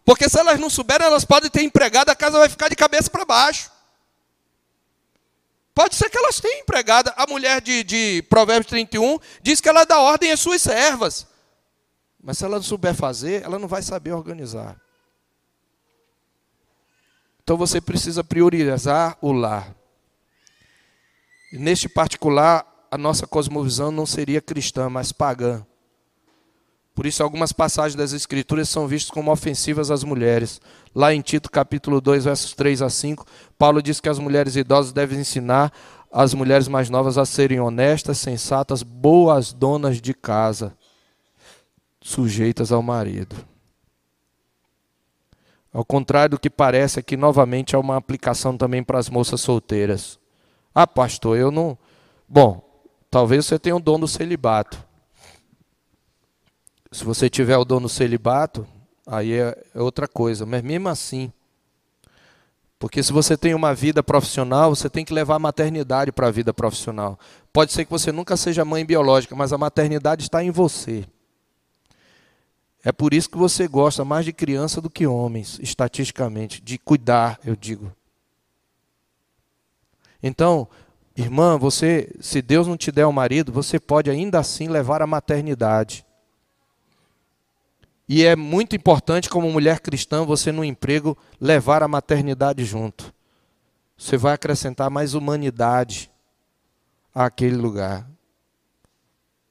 [0.07, 3.11] Porque se elas não souberem, elas podem ter empregada, a casa vai ficar de cabeça
[3.11, 3.73] para baixo.
[5.75, 7.13] Pode ser que elas tenham empregada.
[7.17, 11.27] A mulher de, de Provérbios 31 diz que ela dá ordem às suas servas.
[12.23, 14.81] Mas se ela não souber fazer, ela não vai saber organizar.
[17.43, 19.75] Então você precisa priorizar o lar.
[21.53, 25.67] E neste particular, a nossa cosmovisão não seria cristã, mas pagã.
[26.97, 30.63] Por isso, algumas passagens das Escrituras são vistas como ofensivas às mulheres.
[30.95, 33.27] Lá em Tito, capítulo 2, versos 3 a 5,
[33.59, 35.71] Paulo diz que as mulheres idosas devem ensinar
[36.11, 40.75] as mulheres mais novas a serem honestas, sensatas, boas donas de casa,
[42.01, 43.37] sujeitas ao marido.
[45.71, 50.19] Ao contrário do que parece, aqui novamente é uma aplicação também para as moças solteiras.
[50.75, 51.77] Ah, pastor, eu não.
[52.27, 52.67] Bom,
[53.11, 54.86] Talvez você tenha o dom do celibato.
[56.97, 58.67] Se você tiver o dom do celibato,
[59.07, 60.47] aí é, é outra coisa.
[60.47, 61.31] Mas mesmo assim,
[62.79, 66.31] porque se você tem uma vida profissional, você tem que levar a maternidade para a
[66.31, 67.19] vida profissional.
[67.53, 71.05] Pode ser que você nunca seja mãe biológica, mas a maternidade está em você.
[72.83, 77.39] É por isso que você gosta mais de criança do que homens, estatisticamente, de cuidar,
[77.45, 77.93] eu digo.
[80.23, 80.67] Então,
[81.15, 85.07] Irmã, você, se Deus não te der um marido, você pode ainda assim levar a
[85.07, 86.06] maternidade.
[88.09, 93.13] E é muito importante, como mulher cristã, você no emprego levar a maternidade junto.
[93.97, 96.11] Você vai acrescentar mais humanidade
[97.15, 98.09] àquele lugar.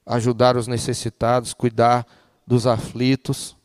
[0.06, 2.06] Ajudar os necessitados, cuidar
[2.46, 3.56] dos aflitos.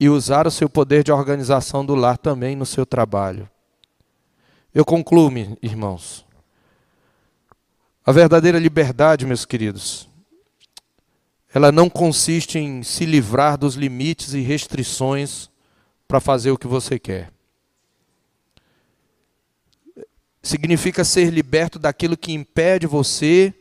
[0.00, 3.48] E usar o seu poder de organização do lar também no seu trabalho.
[4.74, 5.30] Eu concluo,
[5.62, 6.26] irmãos.
[8.04, 10.08] A verdadeira liberdade, meus queridos,
[11.56, 15.48] ela não consiste em se livrar dos limites e restrições
[16.06, 17.32] para fazer o que você quer.
[20.42, 23.54] Significa ser liberto daquilo que impede você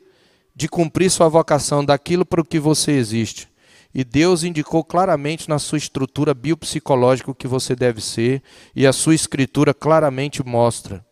[0.54, 3.48] de cumprir sua vocação, daquilo para o que você existe.
[3.94, 8.44] E Deus indicou claramente na sua estrutura biopsicológica o que você deve ser,
[8.76, 11.06] e a sua escritura claramente mostra.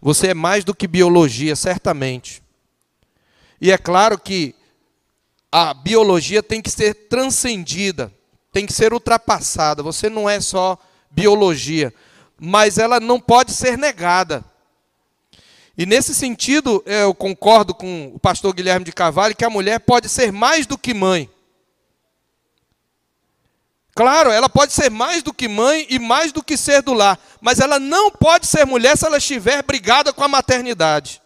[0.00, 2.44] Você é mais do que biologia, certamente.
[3.60, 4.54] E é claro que
[5.50, 8.12] a biologia tem que ser transcendida,
[8.52, 9.82] tem que ser ultrapassada.
[9.82, 10.78] Você não é só
[11.10, 11.92] biologia,
[12.38, 14.44] mas ela não pode ser negada.
[15.78, 20.08] E nesse sentido, eu concordo com o pastor Guilherme de Carvalho que a mulher pode
[20.08, 21.28] ser mais do que mãe.
[23.94, 27.18] Claro, ela pode ser mais do que mãe e mais do que ser do lar,
[27.40, 31.22] mas ela não pode ser mulher se ela estiver brigada com a maternidade.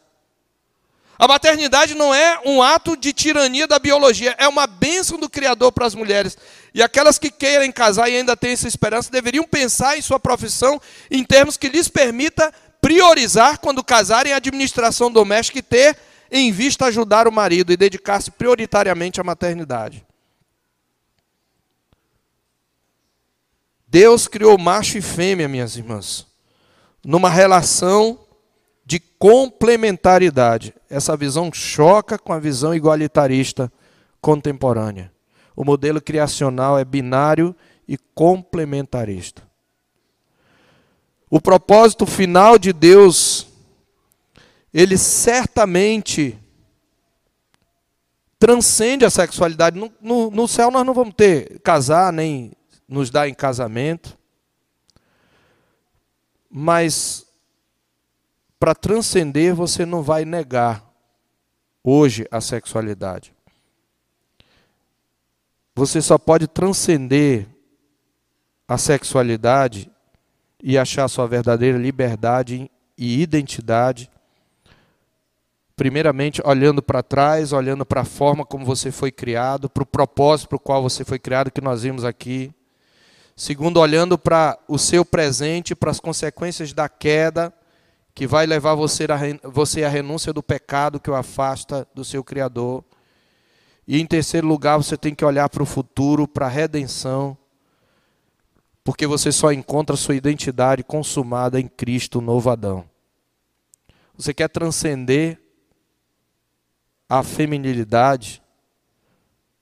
[1.20, 5.70] A maternidade não é um ato de tirania da biologia, é uma bênção do Criador
[5.70, 6.34] para as mulheres.
[6.72, 10.80] E aquelas que querem casar e ainda têm essa esperança deveriam pensar em sua profissão
[11.10, 12.50] em termos que lhes permita
[12.80, 15.98] priorizar quando casarem a administração doméstica e ter
[16.30, 20.02] em vista ajudar o marido e dedicar-se prioritariamente à maternidade.
[23.86, 26.26] Deus criou macho e fêmea, minhas irmãs,
[27.04, 28.18] numa relação
[28.90, 30.74] de complementaridade.
[30.90, 33.72] Essa visão choca com a visão igualitarista
[34.20, 35.12] contemporânea.
[35.54, 37.54] O modelo criacional é binário
[37.86, 39.48] e complementarista.
[41.30, 43.46] O propósito final de Deus,
[44.74, 46.36] ele certamente
[48.40, 49.78] transcende a sexualidade.
[49.78, 52.50] No, no, no, céu nós não vamos ter casar, nem
[52.88, 54.18] nos dar em casamento.
[56.50, 57.29] Mas
[58.60, 60.84] para transcender, você não vai negar
[61.82, 63.34] hoje a sexualidade.
[65.74, 67.48] Você só pode transcender
[68.68, 69.90] a sexualidade
[70.62, 74.10] e achar sua verdadeira liberdade e identidade.
[75.74, 80.50] Primeiramente, olhando para trás, olhando para a forma como você foi criado, para o propósito
[80.50, 82.52] para o qual você foi criado, que nós vimos aqui.
[83.34, 87.50] Segundo, olhando para o seu presente, para as consequências da queda
[88.20, 89.06] que vai levar você,
[89.82, 92.84] à renúncia do pecado que o afasta do seu Criador.
[93.88, 97.34] E em terceiro lugar, você tem que olhar para o futuro, para a redenção,
[98.84, 102.84] porque você só encontra sua identidade consumada em Cristo, novo Adão.
[104.18, 105.40] Você quer transcender
[107.08, 108.42] a feminilidade?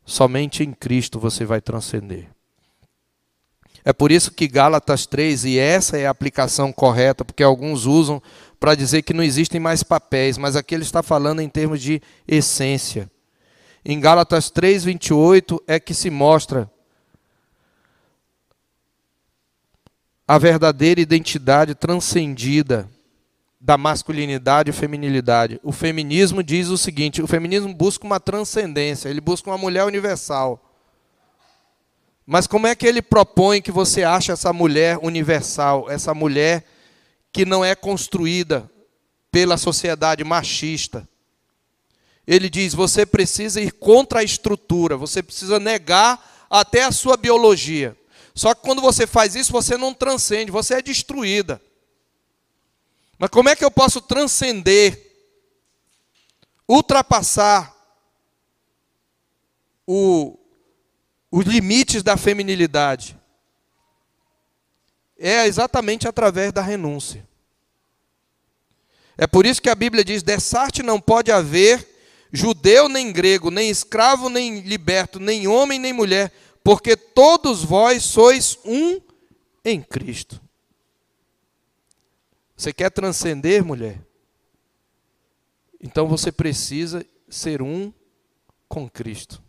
[0.04, 2.28] Somente em Cristo você vai transcender.
[3.84, 8.20] É por isso que Gálatas 3, e essa é a aplicação correta, porque alguns usam
[8.58, 12.02] para dizer que não existem mais papéis, mas aqui ele está falando em termos de
[12.26, 13.10] essência.
[13.84, 16.70] Em Gálatas 3, 28 é que se mostra
[20.26, 22.88] a verdadeira identidade transcendida
[23.60, 25.60] da masculinidade e feminilidade.
[25.62, 30.64] O feminismo diz o seguinte: o feminismo busca uma transcendência, ele busca uma mulher universal.
[32.26, 36.62] Mas como é que ele propõe que você ache essa mulher universal, essa mulher
[37.38, 38.68] que não é construída
[39.30, 41.08] pela sociedade machista?
[42.26, 47.96] Ele diz: você precisa ir contra a estrutura, você precisa negar até a sua biologia.
[48.34, 51.62] Só que quando você faz isso, você não transcende, você é destruída.
[53.16, 55.00] Mas como é que eu posso transcender,
[56.68, 57.72] ultrapassar
[59.86, 60.36] o,
[61.30, 63.16] os limites da feminilidade.
[65.16, 67.27] É exatamente através da renúncia.
[69.18, 71.86] É por isso que a Bíblia diz: dessarte não pode haver
[72.32, 78.56] judeu nem grego, nem escravo nem liberto, nem homem nem mulher, porque todos vós sois
[78.64, 79.00] um
[79.64, 80.40] em Cristo.
[82.56, 84.00] Você quer transcender, mulher?
[85.80, 87.92] Então você precisa ser um
[88.68, 89.42] com Cristo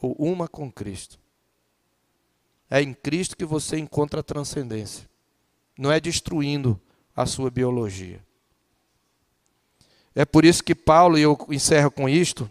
[0.00, 1.18] ou uma com Cristo.
[2.68, 5.08] É em Cristo que você encontra a transcendência.
[5.78, 6.80] Não é destruindo
[7.14, 8.25] a sua biologia.
[10.18, 12.48] É por isso que Paulo, e eu encerro com isto,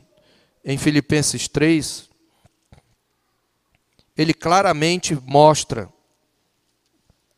[0.63, 2.07] em Filipenses 3,
[4.15, 5.89] ele claramente mostra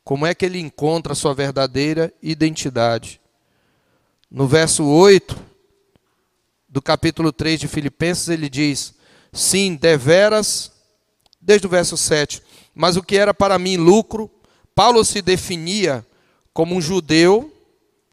[0.04, 3.22] como é que ele encontra a sua verdadeira identidade.
[4.30, 5.34] No verso 8
[6.68, 8.96] do capítulo 3 de Filipenses, ele diz:
[9.32, 10.74] Sim, deveras,
[11.40, 12.44] desde o verso 7.
[12.76, 14.30] Mas o que era para mim lucro,
[14.76, 16.06] Paulo se definia
[16.54, 17.50] como um judeu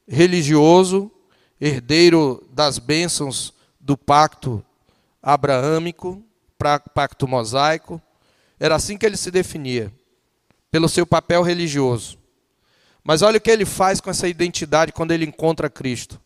[0.07, 1.11] religioso,
[1.61, 4.65] herdeiro das bênçãos do pacto
[5.23, 6.23] abraâmico,
[6.95, 8.01] pacto mosaico.
[8.59, 9.93] Era assim que ele se definia,
[10.71, 12.19] pelo seu papel religioso.
[13.03, 16.21] Mas olha o que ele faz com essa identidade quando ele encontra Cristo.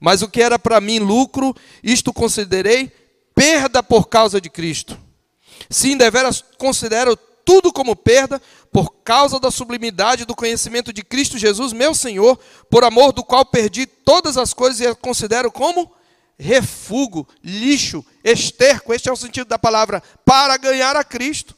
[0.00, 2.90] Mas o que era para mim lucro, isto considerei
[3.34, 4.98] perda por causa de Cristo.
[5.70, 8.42] Sim, deveras considero tudo como perda
[8.72, 12.36] por causa da sublimidade do conhecimento de Cristo Jesus, meu Senhor,
[12.68, 15.94] por amor do qual perdi todas as coisas e as considero como
[16.36, 21.54] refúgio, lixo, esterco, este é o sentido da palavra, para ganhar a Cristo.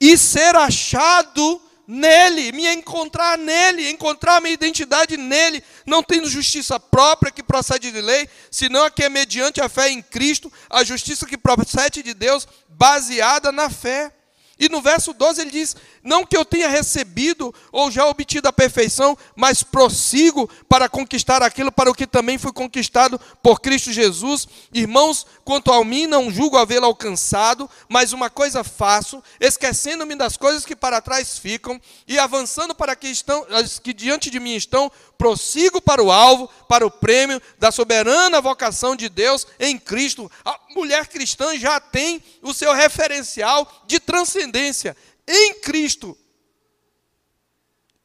[0.00, 7.32] E ser achado nele, me encontrar nele, encontrar minha identidade nele, não tendo justiça própria
[7.32, 11.26] que procede de lei, senão a que é mediante a fé em Cristo, a justiça
[11.26, 14.12] que procede de Deus, baseada na fé.
[14.58, 18.52] E no verso 12 ele diz: Não que eu tenha recebido ou já obtido a
[18.52, 24.46] perfeição, mas prossigo para conquistar aquilo para o que também fui conquistado por Cristo Jesus.
[24.70, 30.66] Irmãos, quanto a mim, não julgo havê-lo alcançado, mas uma coisa faço, esquecendo-me das coisas
[30.66, 34.92] que para trás ficam e avançando para que estão, as que diante de mim estão,
[35.16, 40.30] prossigo para o alvo, para o prêmio da soberana vocação de Deus em Cristo.
[40.44, 44.94] A mulher cristã já tem o seu referencial de transcendência
[45.26, 46.16] em Cristo.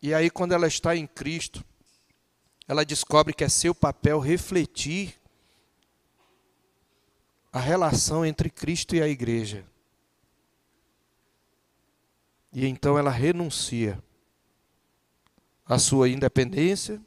[0.02, 1.64] E aí, quando ela está em Cristo,
[2.68, 5.20] ela descobre que é seu papel refletir
[7.52, 9.66] a relação entre Cristo e a igreja.
[12.54, 14.02] E então ela renuncia
[15.66, 17.02] à sua independência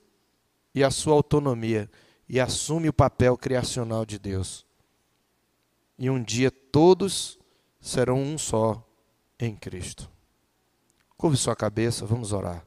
[0.74, 1.90] e à sua autonomia
[2.28, 4.66] e assume o papel criacional de Deus.
[5.98, 7.38] E um dia todos
[7.80, 8.84] serão um só
[9.44, 10.08] em Cristo.
[11.16, 12.64] Curve sua cabeça, vamos orar.